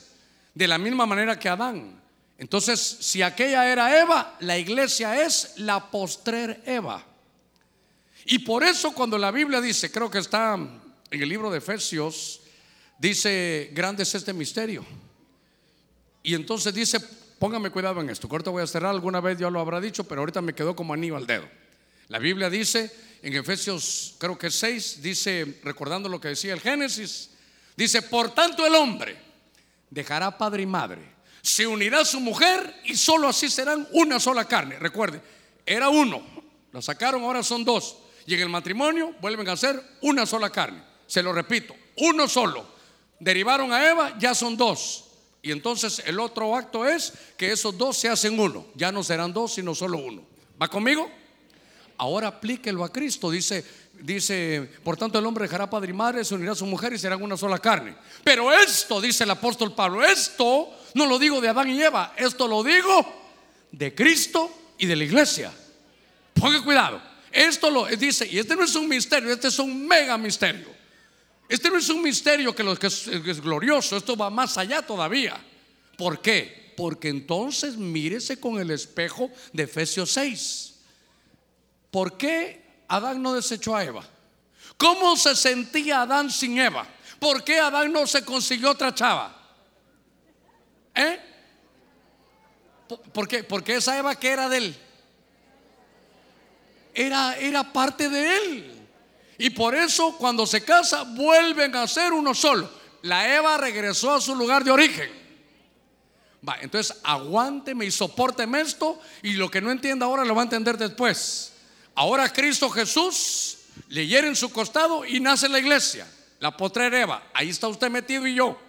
[0.53, 2.01] De la misma manera que Adán.
[2.37, 7.03] Entonces, si aquella era Eva, la iglesia es la postrer Eva.
[8.25, 12.41] Y por eso cuando la Biblia dice, creo que está en el libro de Efesios,
[12.97, 14.85] dice, grande es este misterio.
[16.23, 16.99] Y entonces dice,
[17.39, 20.21] póngame cuidado en esto, corto voy a cerrar, alguna vez ya lo habrá dicho, pero
[20.21, 21.47] ahorita me quedó como anillo al dedo.
[22.09, 27.29] La Biblia dice, en Efesios creo que 6, dice, recordando lo que decía el Génesis,
[27.77, 29.17] dice, por tanto el hombre
[29.89, 31.14] dejará padre y madre
[31.45, 34.79] se unirá a su mujer y solo así serán una sola carne.
[34.79, 35.21] Recuerde,
[35.63, 36.23] era uno,
[36.71, 37.97] lo sacaron, ahora son dos.
[38.25, 40.81] Y en el matrimonio vuelven a ser una sola carne.
[41.05, 42.65] Se lo repito, uno solo.
[43.19, 45.05] Derivaron a Eva, ya son dos.
[45.43, 48.65] Y entonces el otro acto es que esos dos se hacen uno.
[48.73, 50.23] Ya no serán dos, sino solo uno.
[50.59, 51.11] ¿Va conmigo?
[51.97, 53.29] Ahora aplíquelo a Cristo.
[53.29, 53.63] Dice,
[54.01, 56.97] dice, por tanto el hombre dejará padre y madre, se unirá a su mujer y
[56.97, 57.95] serán una sola carne.
[58.23, 62.47] Pero esto, dice el apóstol Pablo, esto no lo digo de Adán y Eva, esto
[62.47, 63.05] lo digo
[63.69, 65.51] de Cristo y de la iglesia.
[66.33, 67.01] Ponga cuidado.
[67.31, 70.69] Esto lo dice, y este no es un misterio, este es un mega misterio.
[71.49, 74.81] Este no es un misterio que, lo, que es, es glorioso, esto va más allá
[74.81, 75.37] todavía.
[75.97, 76.73] ¿Por qué?
[76.77, 80.75] Porque entonces mírese con el espejo de Efesios 6.
[81.91, 84.07] ¿Por qué Adán no desechó a Eva?
[84.77, 86.87] ¿Cómo se sentía Adán sin Eva?
[87.19, 89.41] ¿Por qué Adán no se consiguió otra chava?
[90.95, 91.19] ¿Eh?
[93.13, 93.43] ¿Por qué?
[93.43, 94.75] Porque esa Eva que era de él.
[96.93, 98.87] Era, era parte de él.
[99.37, 102.69] Y por eso cuando se casa vuelven a ser uno solo.
[103.01, 105.09] La Eva regresó a su lugar de origen.
[106.47, 110.45] Va, entonces aguánteme y soporteme esto y lo que no entienda ahora lo va a
[110.45, 111.53] entender después.
[111.95, 113.57] Ahora Cristo Jesús
[113.89, 116.07] le hiere en su costado y nace la iglesia,
[116.39, 117.23] la potrera Eva.
[117.33, 118.59] Ahí está usted metido y yo,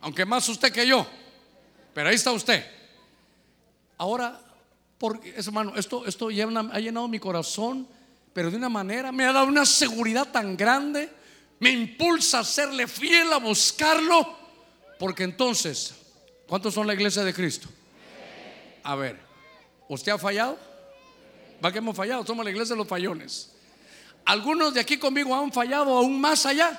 [0.00, 1.06] aunque más usted que yo.
[1.94, 2.77] Pero ahí está usted.
[3.98, 4.40] Ahora,
[5.36, 7.86] hermano, esto, esto ha llenado mi corazón,
[8.32, 11.10] pero de una manera, me ha dado una seguridad tan grande,
[11.58, 14.36] me impulsa a serle fiel, a buscarlo,
[14.98, 15.94] porque entonces,
[16.46, 17.68] ¿cuántos son la iglesia de Cristo?
[18.84, 19.20] A ver,
[19.88, 20.56] ¿usted ha fallado?
[21.64, 23.52] Va que hemos fallado, somos la iglesia de los fallones.
[24.24, 26.78] Algunos de aquí conmigo han fallado aún más allá.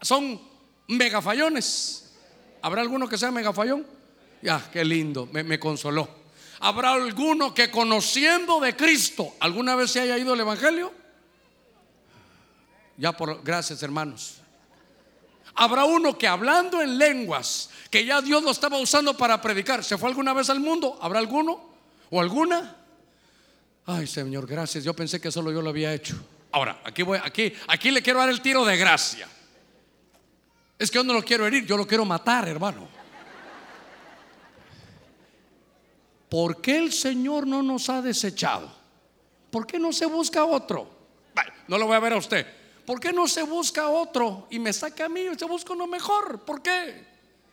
[0.00, 0.40] Son
[0.88, 2.14] megafallones.
[2.62, 3.86] ¿Habrá alguno que sea megafallón?
[4.42, 6.08] Ya, qué lindo, me, consoló.
[6.60, 10.92] ¿Habrá alguno que conociendo de Cristo alguna vez se haya ido al Evangelio?
[12.96, 14.38] Ya por gracias hermanos.
[15.54, 19.96] Habrá uno que hablando en lenguas, que ya Dios lo estaba usando para predicar, ¿se
[19.96, 20.98] fue alguna vez al mundo?
[21.00, 21.70] ¿Habrá alguno
[22.10, 22.76] o alguna?
[23.86, 24.84] Ay, Señor, gracias.
[24.84, 26.16] Yo pensé que solo yo lo había hecho.
[26.52, 29.28] Ahora, aquí voy, aquí, aquí le quiero dar el tiro de gracia.
[30.78, 32.95] Es que yo no lo quiero herir, yo lo quiero matar, hermano.
[36.28, 38.70] ¿Por qué el Señor no nos ha desechado?
[39.50, 40.94] ¿Por qué no se busca otro?
[41.68, 42.46] no lo voy a ver a usted.
[42.84, 45.86] ¿Por qué no se busca otro y me saca a mí y se busca uno
[45.86, 46.40] mejor?
[46.44, 47.04] ¿Por qué?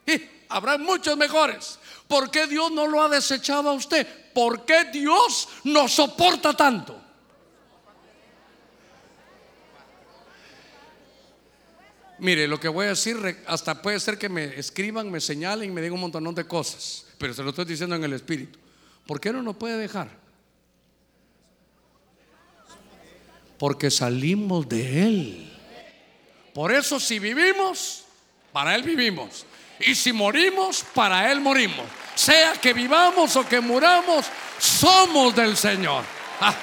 [0.06, 1.80] Y habrá muchos mejores.
[2.08, 4.06] ¿Por qué Dios no lo ha desechado a usted?
[4.34, 7.02] ¿Por qué Dios nos soporta tanto?
[12.20, 13.18] Mire, lo que voy a decir,
[13.48, 17.06] hasta puede ser que me escriban, me señalen y me digan un montón de cosas,
[17.18, 18.60] pero se lo estoy diciendo en el Espíritu.
[19.06, 20.10] ¿Por qué no nos puede dejar?
[23.58, 25.54] Porque salimos de Él.
[26.54, 28.06] Por eso si vivimos,
[28.52, 29.46] para Él vivimos.
[29.80, 31.86] Y si morimos, para Él morimos.
[32.16, 34.26] Sea que vivamos o que muramos,
[34.60, 36.04] somos del Señor.
[36.40, 36.56] Ah.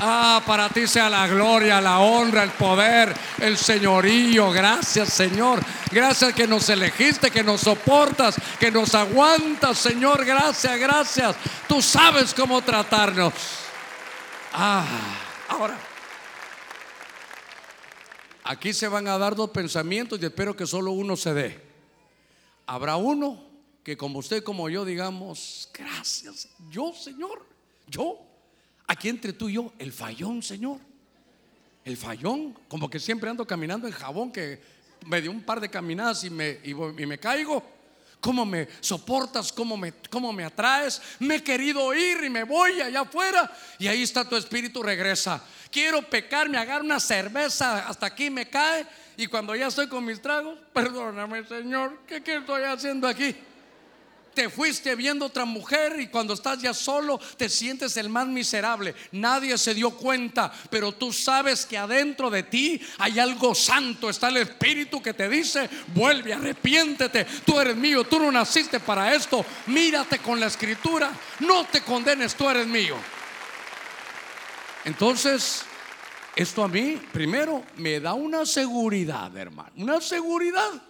[0.00, 4.50] Ah, para ti sea la gloria, la honra, el poder, el señorío.
[4.52, 5.60] Gracias, Señor.
[5.90, 10.24] Gracias que nos elegiste, que nos soportas, que nos aguantas, Señor.
[10.24, 11.36] Gracias, gracias.
[11.66, 13.32] Tú sabes cómo tratarnos.
[14.52, 14.86] Ah,
[15.48, 15.76] ahora.
[18.44, 21.60] Aquí se van a dar dos pensamientos y espero que solo uno se dé.
[22.66, 23.44] Habrá uno
[23.82, 27.44] que como usted, como yo, digamos, gracias, yo, Señor,
[27.86, 28.27] yo
[28.88, 30.80] Aquí entre tú y yo, el fallón, Señor.
[31.84, 34.60] El fallón, como que siempre ando caminando en jabón que
[35.06, 37.62] me dio un par de caminadas y me, y, me caigo.
[38.18, 41.02] cómo me soportas, cómo me, cómo me atraes.
[41.18, 43.52] Me he querido ir y me voy allá afuera.
[43.78, 45.44] Y ahí está tu espíritu, regresa.
[45.70, 48.86] Quiero pecar, me agarro una cerveza, hasta aquí me cae.
[49.18, 53.36] Y cuando ya estoy con mis tragos, perdóname Señor, ¿qué, qué estoy haciendo aquí?
[54.38, 58.94] Te fuiste viendo otra mujer y cuando estás ya solo te sientes el más miserable.
[59.10, 64.08] Nadie se dio cuenta, pero tú sabes que adentro de ti hay algo santo.
[64.08, 67.26] Está el Espíritu que te dice, vuelve, arrepiéntete.
[67.44, 69.44] Tú eres mío, tú no naciste para esto.
[69.66, 71.10] Mírate con la escritura.
[71.40, 72.94] No te condenes, tú eres mío.
[74.84, 75.64] Entonces,
[76.36, 79.72] esto a mí, primero, me da una seguridad, hermano.
[79.74, 80.80] Una seguridad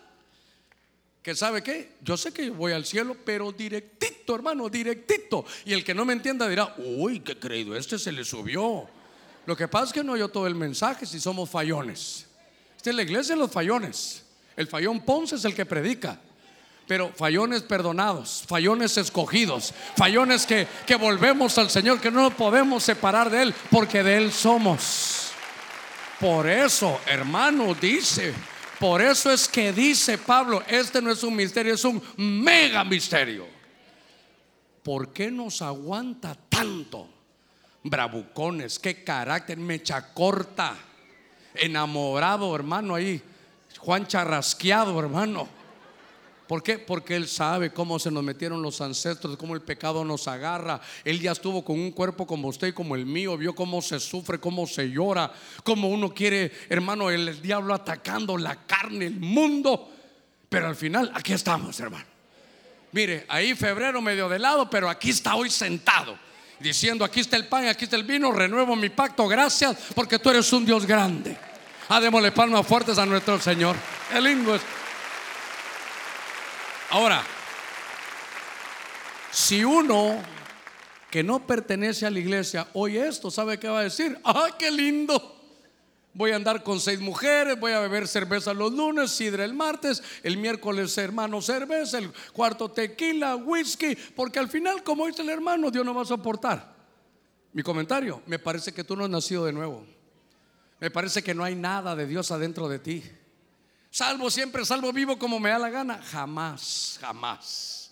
[1.23, 5.45] que sabe qué, yo sé que voy al cielo, pero directito, hermano, directito.
[5.65, 8.89] Y el que no me entienda dirá, uy, qué creído, este se le subió.
[9.45, 12.27] Lo que pasa es que no oyó todo el mensaje si somos fallones.
[12.77, 14.23] Esta es la iglesia de los fallones.
[14.57, 16.21] El fallón Ponce es el que predica.
[16.87, 22.83] Pero fallones perdonados, fallones escogidos, fallones que, que volvemos al Señor, que no nos podemos
[22.83, 25.33] separar de Él, porque de Él somos.
[26.19, 28.33] Por eso, hermano, dice
[28.79, 33.47] por eso es que dice Pablo, este no es un misterio, es un mega misterio.
[34.83, 37.09] ¿Por qué nos aguanta tanto?
[37.83, 40.77] Bravucones, qué carácter, mecha corta,
[41.55, 43.23] enamorado, hermano, ahí,
[43.79, 45.58] Juan charrasqueado, hermano.
[46.49, 46.79] ¿Por qué?
[46.79, 50.81] Porque Él sabe cómo se nos metieron los ancestros, cómo el pecado nos agarra.
[51.05, 54.01] Él ya estuvo con un cuerpo como usted y como el mío, vio cómo se
[54.01, 55.31] sufre, cómo se llora,
[55.63, 59.93] cómo uno quiere, hermano, el diablo atacando la carne, el mundo.
[60.49, 62.07] Pero al final, aquí estamos, hermano.
[62.93, 66.19] Mire, ahí febrero medio de lado, pero aquí está hoy sentado.
[66.61, 70.31] Diciendo, aquí está el pan, aquí está el vino, renuevo mi pacto, gracias, porque tú
[70.31, 71.37] eres un Dios grande.
[71.91, 73.77] Ah, démosle palmas fuertes a nuestro Señor.
[74.11, 74.63] Qué lindo es.
[76.91, 77.23] Ahora,
[79.31, 80.23] si uno
[81.11, 84.19] que no pertenece a la iglesia oye esto, ¿sabe qué va a decir?
[84.25, 85.37] ¡Ah, qué lindo!
[86.15, 90.03] Voy a andar con seis mujeres, voy a beber cerveza los lunes, sidra el martes,
[90.23, 95.71] el miércoles hermano cerveza, el cuarto tequila, whisky, porque al final, como dice el hermano,
[95.71, 96.75] Dios no va a soportar.
[97.53, 99.87] Mi comentario, me parece que tú no has nacido de nuevo.
[100.81, 103.05] Me parece que no hay nada de Dios adentro de ti.
[103.91, 106.03] Salvo siempre, salvo vivo como me da la gana.
[106.03, 107.91] Jamás, jamás.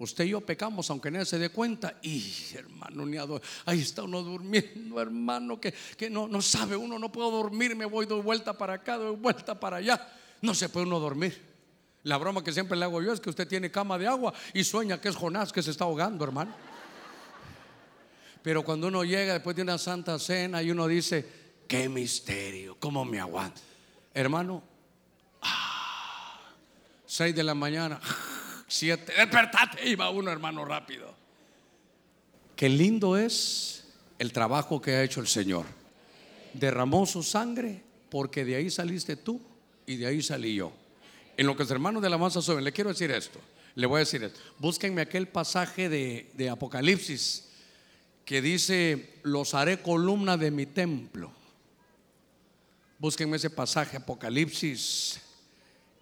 [0.00, 1.94] Usted y yo pecamos, aunque nadie se dé cuenta.
[2.02, 3.18] Y hermano, ni
[3.66, 7.84] ahí está uno durmiendo, hermano, que, que no, no sabe uno, no puedo dormir, me
[7.84, 10.08] voy, doy vuelta para acá, doy vuelta para allá.
[10.40, 11.50] No se puede uno dormir.
[12.04, 14.64] La broma que siempre le hago yo es que usted tiene cama de agua y
[14.64, 16.54] sueña que es Jonás que se está ahogando, hermano.
[18.42, 21.26] Pero cuando uno llega después de una santa cena y uno dice,
[21.68, 23.60] qué misterio, cómo me aguanta.
[24.14, 24.62] Hermano,
[27.10, 28.00] 6 de la mañana,
[28.68, 31.12] 7, despertate, iba uno hermano rápido.
[32.54, 33.82] Qué lindo es
[34.20, 35.66] el trabajo que ha hecho el Señor.
[36.54, 39.40] Derramó su sangre porque de ahí saliste tú
[39.86, 40.72] y de ahí salí yo.
[41.36, 43.40] En lo que los hermanos de la masa suben, le quiero decir esto,
[43.74, 44.38] le voy a decir esto.
[44.58, 47.48] Búsquenme aquel pasaje de, de Apocalipsis
[48.24, 51.32] que dice, los haré columna de mi templo.
[53.00, 55.20] Búsquenme ese pasaje, Apocalipsis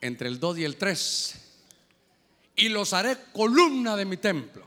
[0.01, 1.35] entre el 2 y el 3,
[2.57, 4.65] y los haré columna de mi templo.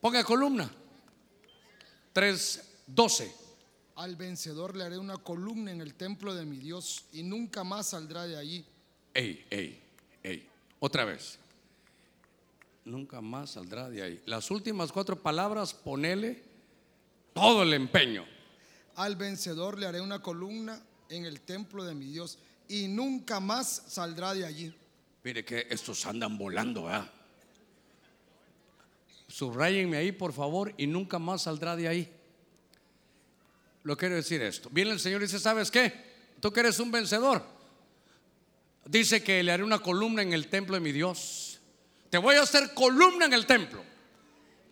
[0.00, 0.70] Ponga columna.
[2.12, 3.34] 3, 12.
[3.96, 7.88] Al vencedor le haré una columna en el templo de mi Dios y nunca más
[7.88, 8.64] saldrá de allí.
[9.12, 9.78] Ey, ey,
[10.22, 10.48] ey.
[10.78, 11.38] Otra vez.
[12.84, 14.22] Nunca más saldrá de ahí.
[14.24, 16.42] Las últimas cuatro palabras, ponele
[17.34, 18.24] todo el empeño.
[18.96, 22.38] Al vencedor le haré una columna en el templo de mi Dios
[22.70, 24.72] y nunca más saldrá de allí.
[25.24, 27.10] Mire que estos andan volando, ¿verdad?
[29.26, 32.12] Subrayenme ahí, por favor, y nunca más saldrá de ahí.
[33.82, 34.68] Lo quiero decir esto.
[34.70, 35.92] Viene el Señor y dice, ¿sabes qué?
[36.40, 37.44] Tú que eres un vencedor.
[38.84, 41.60] Dice que le haré una columna en el templo de mi Dios.
[42.08, 43.82] Te voy a hacer columna en el templo.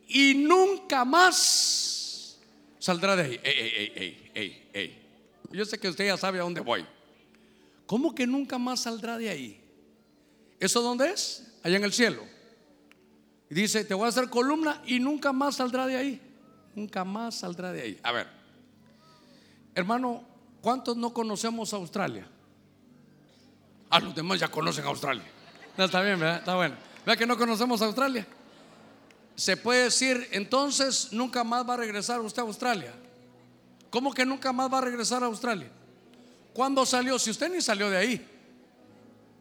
[0.06, 2.38] Y nunca más
[2.78, 3.40] saldrá de ahí.
[3.42, 5.02] Ey, ey, ey, ey, ey.
[5.50, 6.86] Yo sé que usted ya sabe a dónde voy.
[7.88, 9.64] ¿Cómo que nunca más saldrá de ahí?
[10.60, 11.54] ¿Eso dónde es?
[11.62, 12.22] Allá en el cielo.
[13.48, 16.20] Y dice, te voy a hacer columna y nunca más saldrá de ahí.
[16.74, 18.00] Nunca más saldrá de ahí.
[18.02, 18.28] A ver,
[19.74, 20.22] hermano,
[20.60, 22.28] ¿cuántos no conocemos Australia?
[23.88, 25.24] Ah, los demás ya conocen Australia.
[25.78, 26.22] está bien.
[26.22, 26.76] Está bueno.
[27.06, 28.26] ¿Verdad que no conocemos Australia?
[29.34, 32.92] Se puede decir, entonces nunca más va a regresar usted a Australia.
[33.88, 35.70] ¿Cómo que nunca más va a regresar a Australia?
[36.58, 37.20] ¿Cuándo salió?
[37.20, 38.28] Si usted ni salió de ahí.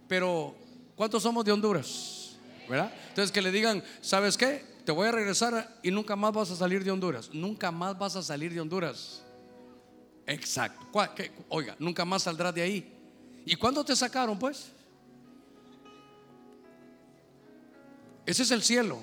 [0.07, 0.53] Pero
[0.95, 2.37] ¿Cuántos somos de Honduras?
[2.69, 2.93] ¿Verdad?
[3.09, 4.63] Entonces que le digan, ¿sabes qué?
[4.85, 7.31] Te voy a regresar y nunca más vas a salir de Honduras.
[7.33, 9.23] Nunca más vas a salir de Honduras.
[10.27, 10.85] Exacto.
[11.49, 12.93] Oiga, nunca más saldrás de ahí.
[13.47, 14.71] ¿Y cuándo te sacaron, pues?
[18.27, 18.99] Ese es el cielo.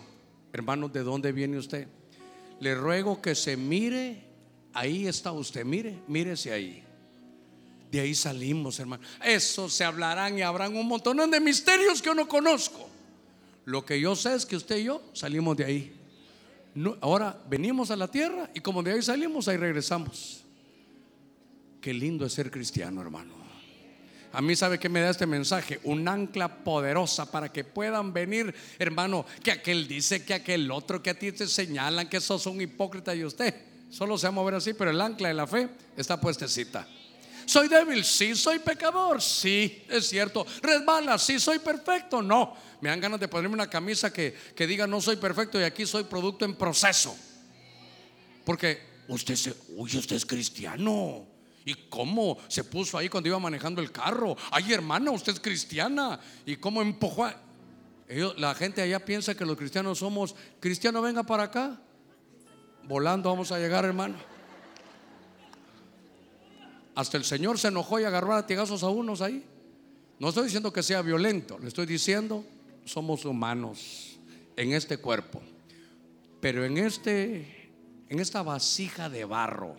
[0.52, 1.88] Hermanos, ¿de dónde viene usted?
[2.60, 4.24] Le ruego que se mire.
[4.72, 5.64] Ahí está usted.
[5.64, 6.84] Mire, mírese ahí.
[7.94, 9.04] De ahí salimos, hermano.
[9.24, 12.88] Eso se hablarán y habrán un montón de misterios que yo no conozco.
[13.66, 15.92] Lo que yo sé es que usted y yo salimos de ahí.
[17.00, 20.42] ahora venimos a la tierra y como de ahí salimos, ahí regresamos.
[21.80, 23.32] Qué lindo es ser cristiano, hermano.
[24.32, 28.52] A mí sabe que me da este mensaje, un ancla poderosa para que puedan venir,
[28.76, 32.60] hermano, que aquel dice, que aquel otro, que a ti te señalan que sos un
[32.60, 33.54] hipócrita y usted
[33.88, 36.88] solo se va a mover así, pero el ancla de la fe está puestecita.
[37.46, 40.46] Soy débil, sí, soy pecador, sí, es cierto.
[40.62, 42.54] Resbala, sí, soy perfecto, no.
[42.80, 45.86] Me dan ganas de ponerme una camisa que, que diga no soy perfecto y aquí
[45.86, 47.16] soy producto en proceso.
[48.44, 51.26] Porque usted se, uy, usted es cristiano.
[51.66, 54.36] ¿Y cómo se puso ahí cuando iba manejando el carro?
[54.50, 56.20] Ay, hermana, usted es cristiana.
[56.44, 57.30] ¿Y cómo empujó?
[58.36, 61.80] la gente allá piensa que los cristianos somos, cristiano, venga para acá.
[62.82, 64.16] Volando vamos a llegar, hermano.
[66.94, 69.44] Hasta el Señor se enojó y agarró a latigazos a unos ahí.
[70.18, 72.44] No estoy diciendo que sea violento, le estoy diciendo,
[72.84, 74.18] somos humanos
[74.56, 75.40] en este cuerpo.
[76.40, 77.70] Pero en este
[78.08, 79.76] en esta vasija de barro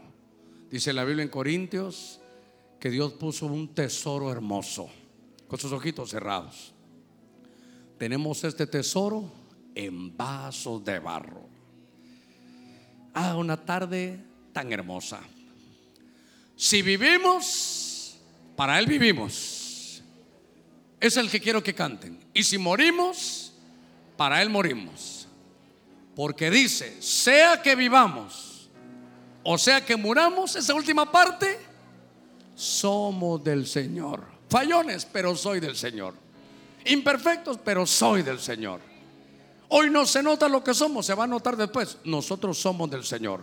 [0.75, 2.19] Dice la Biblia en Corintios
[2.79, 4.89] que Dios puso un tesoro hermoso
[5.47, 6.73] con sus ojitos cerrados.
[7.97, 9.31] Tenemos este tesoro
[9.73, 11.47] en vasos de barro.
[13.13, 14.19] Ah, una tarde
[14.51, 15.21] tan hermosa.
[16.55, 18.17] Si vivimos,
[18.55, 20.01] para Él vivimos.
[20.99, 22.19] Es el que quiero que canten.
[22.33, 23.53] Y si morimos,
[24.17, 25.27] para Él morimos.
[26.15, 28.45] Porque dice, sea que vivamos
[29.47, 31.59] o sea que muramos, esa última parte,
[32.55, 34.23] somos del Señor.
[34.49, 36.15] Fallones, pero soy del Señor.
[36.85, 38.81] Imperfectos, pero soy del Señor.
[39.69, 41.99] Hoy no se nota lo que somos, se va a notar después.
[42.05, 43.41] Nosotros somos del Señor.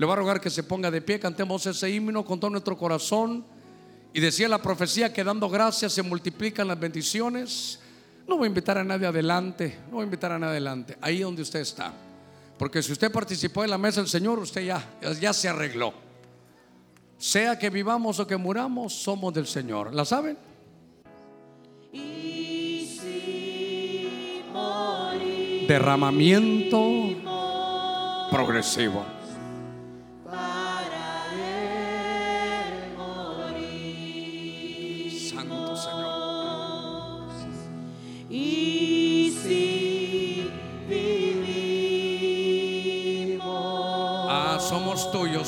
[0.00, 2.74] Le voy a rogar que se ponga de pie, cantemos ese himno con todo nuestro
[2.74, 3.44] corazón.
[4.14, 7.78] Y decía la profecía que dando gracias se multiplican las bendiciones.
[8.26, 11.20] No voy a invitar a nadie adelante, no voy a invitar a nadie adelante, ahí
[11.20, 11.92] donde usted está.
[12.56, 14.82] Porque si usted participó en la mesa del Señor, usted ya,
[15.20, 15.92] ya se arregló.
[17.18, 19.92] Sea que vivamos o que muramos, somos del Señor.
[19.92, 20.38] ¿La saben?
[25.68, 26.80] Derramamiento
[28.30, 29.19] progresivo.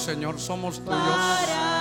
[0.03, 1.72] Señor, somos tuyos.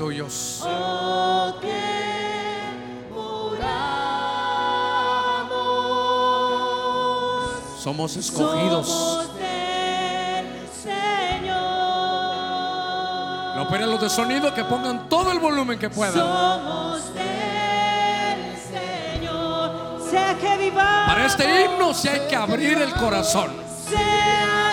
[0.00, 0.62] Tuyos.
[0.64, 1.52] Oh,
[7.78, 8.86] somos escogidos.
[8.86, 11.54] Somos del Señor.
[13.56, 16.14] No los de sonido que pongan todo el volumen que puedan.
[16.14, 20.00] Somos del Señor.
[20.10, 21.08] Sea que vivamos.
[21.08, 23.50] Para este himno si hay que abrir el corazón.
[23.86, 24.69] Sea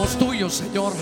[0.00, 0.94] Somos tuyos, Señor.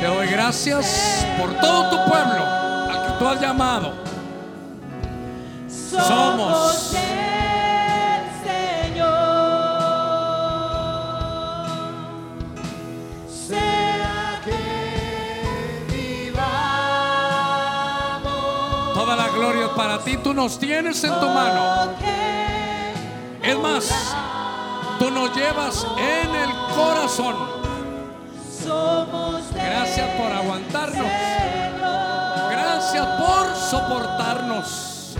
[0.00, 3.92] Te doy gracias por todo tu pueblo al que tú has llamado.
[5.68, 6.94] Somos
[8.42, 9.06] Señor.
[13.28, 16.54] Sea que vivamos.
[18.94, 20.16] Toda la gloria para ti.
[20.16, 21.90] Tú nos tienes en tu mano.
[23.42, 24.14] Es más,
[24.98, 27.34] tú nos llevas en el corazón.
[29.54, 31.06] Gracias por aguantarnos.
[32.50, 35.16] Gracias por soportarnos.